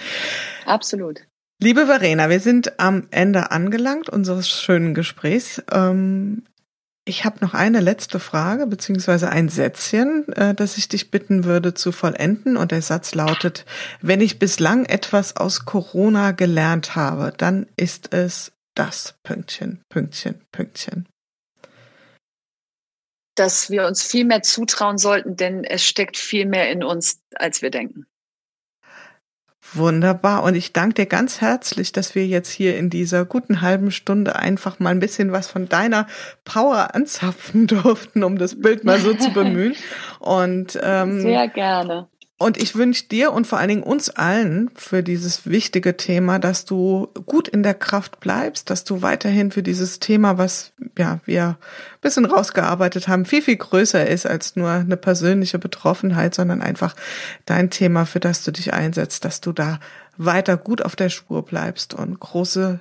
Absolut. 0.64 1.20
Liebe 1.62 1.86
Verena, 1.86 2.28
wir 2.28 2.40
sind 2.40 2.78
am 2.80 3.06
Ende 3.12 3.52
angelangt 3.52 4.10
unseres 4.10 4.48
schönen 4.48 4.94
Gesprächs. 4.94 5.62
Ähm, 5.72 6.42
ich 7.08 7.24
habe 7.24 7.38
noch 7.40 7.54
eine 7.54 7.80
letzte 7.80 8.18
Frage, 8.18 8.66
beziehungsweise 8.66 9.30
ein 9.30 9.48
Sätzchen, 9.48 10.26
äh, 10.32 10.54
das 10.54 10.76
ich 10.76 10.88
dich 10.88 11.10
bitten 11.12 11.44
würde 11.44 11.72
zu 11.72 11.92
vollenden. 11.92 12.56
Und 12.56 12.72
der 12.72 12.82
Satz 12.82 13.14
lautet, 13.14 13.64
wenn 14.02 14.20
ich 14.20 14.40
bislang 14.40 14.84
etwas 14.84 15.36
aus 15.36 15.64
Corona 15.64 16.32
gelernt 16.32 16.96
habe, 16.96 17.32
dann 17.36 17.66
ist 17.76 18.12
es 18.12 18.52
das 18.74 19.14
Pünktchen, 19.22 19.82
Pünktchen, 19.88 20.42
Pünktchen. 20.50 21.08
Dass 23.36 23.70
wir 23.70 23.86
uns 23.86 24.02
viel 24.02 24.24
mehr 24.24 24.42
zutrauen 24.42 24.98
sollten, 24.98 25.36
denn 25.36 25.62
es 25.62 25.84
steckt 25.84 26.16
viel 26.16 26.44
mehr 26.44 26.70
in 26.70 26.82
uns, 26.82 27.20
als 27.36 27.62
wir 27.62 27.70
denken. 27.70 28.06
Wunderbar. 29.74 30.42
Und 30.42 30.54
ich 30.54 30.72
danke 30.72 30.94
dir 30.94 31.06
ganz 31.06 31.40
herzlich, 31.40 31.92
dass 31.92 32.14
wir 32.14 32.26
jetzt 32.26 32.50
hier 32.50 32.76
in 32.76 32.90
dieser 32.90 33.24
guten 33.24 33.60
halben 33.60 33.90
Stunde 33.90 34.36
einfach 34.36 34.78
mal 34.78 34.90
ein 34.90 35.00
bisschen 35.00 35.32
was 35.32 35.48
von 35.48 35.68
deiner 35.68 36.06
Power 36.44 36.94
anzapfen 36.94 37.66
durften, 37.66 38.24
um 38.24 38.38
das 38.38 38.60
Bild 38.60 38.84
mal 38.84 39.00
so 39.00 39.14
zu 39.14 39.30
bemühen. 39.32 39.74
Und 40.20 40.78
ähm, 40.82 41.20
sehr 41.20 41.48
gerne. 41.48 42.08
Und 42.38 42.58
ich 42.58 42.74
wünsche 42.74 43.04
dir 43.04 43.32
und 43.32 43.46
vor 43.46 43.58
allen 43.58 43.68
Dingen 43.68 43.82
uns 43.82 44.10
allen 44.10 44.70
für 44.74 45.02
dieses 45.02 45.46
wichtige 45.46 45.96
Thema, 45.96 46.38
dass 46.38 46.66
du 46.66 47.08
gut 47.24 47.48
in 47.48 47.62
der 47.62 47.72
Kraft 47.72 48.20
bleibst, 48.20 48.68
dass 48.68 48.84
du 48.84 49.00
weiterhin 49.00 49.50
für 49.50 49.62
dieses 49.62 50.00
Thema, 50.00 50.36
was 50.36 50.72
ja 50.98 51.20
wir 51.24 51.46
ein 51.46 51.56
bisschen 52.02 52.26
rausgearbeitet 52.26 53.08
haben, 53.08 53.24
viel, 53.24 53.40
viel 53.40 53.56
größer 53.56 54.06
ist 54.06 54.26
als 54.26 54.54
nur 54.54 54.68
eine 54.68 54.98
persönliche 54.98 55.58
Betroffenheit, 55.58 56.34
sondern 56.34 56.60
einfach 56.60 56.94
dein 57.46 57.70
Thema, 57.70 58.04
für 58.04 58.20
das 58.20 58.44
du 58.44 58.50
dich 58.50 58.74
einsetzt, 58.74 59.24
dass 59.24 59.40
du 59.40 59.52
da 59.52 59.80
weiter 60.18 60.58
gut 60.58 60.84
auf 60.84 60.94
der 60.94 61.08
Spur 61.08 61.42
bleibst 61.42 61.94
und 61.94 62.20
große 62.20 62.80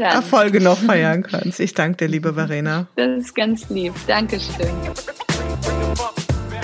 Erfolge 0.00 0.60
noch 0.60 0.78
feiern 0.86 1.22
kannst. 1.22 1.60
Ich 1.60 1.74
danke 1.74 1.98
dir, 1.98 2.08
liebe 2.08 2.34
Verena. 2.34 2.88
Das 2.96 3.16
ist 3.16 3.34
ganz 3.36 3.68
lieb. 3.68 3.94
Dankeschön. 4.08 4.66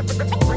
Thank 0.00 0.42
you. 0.42 0.47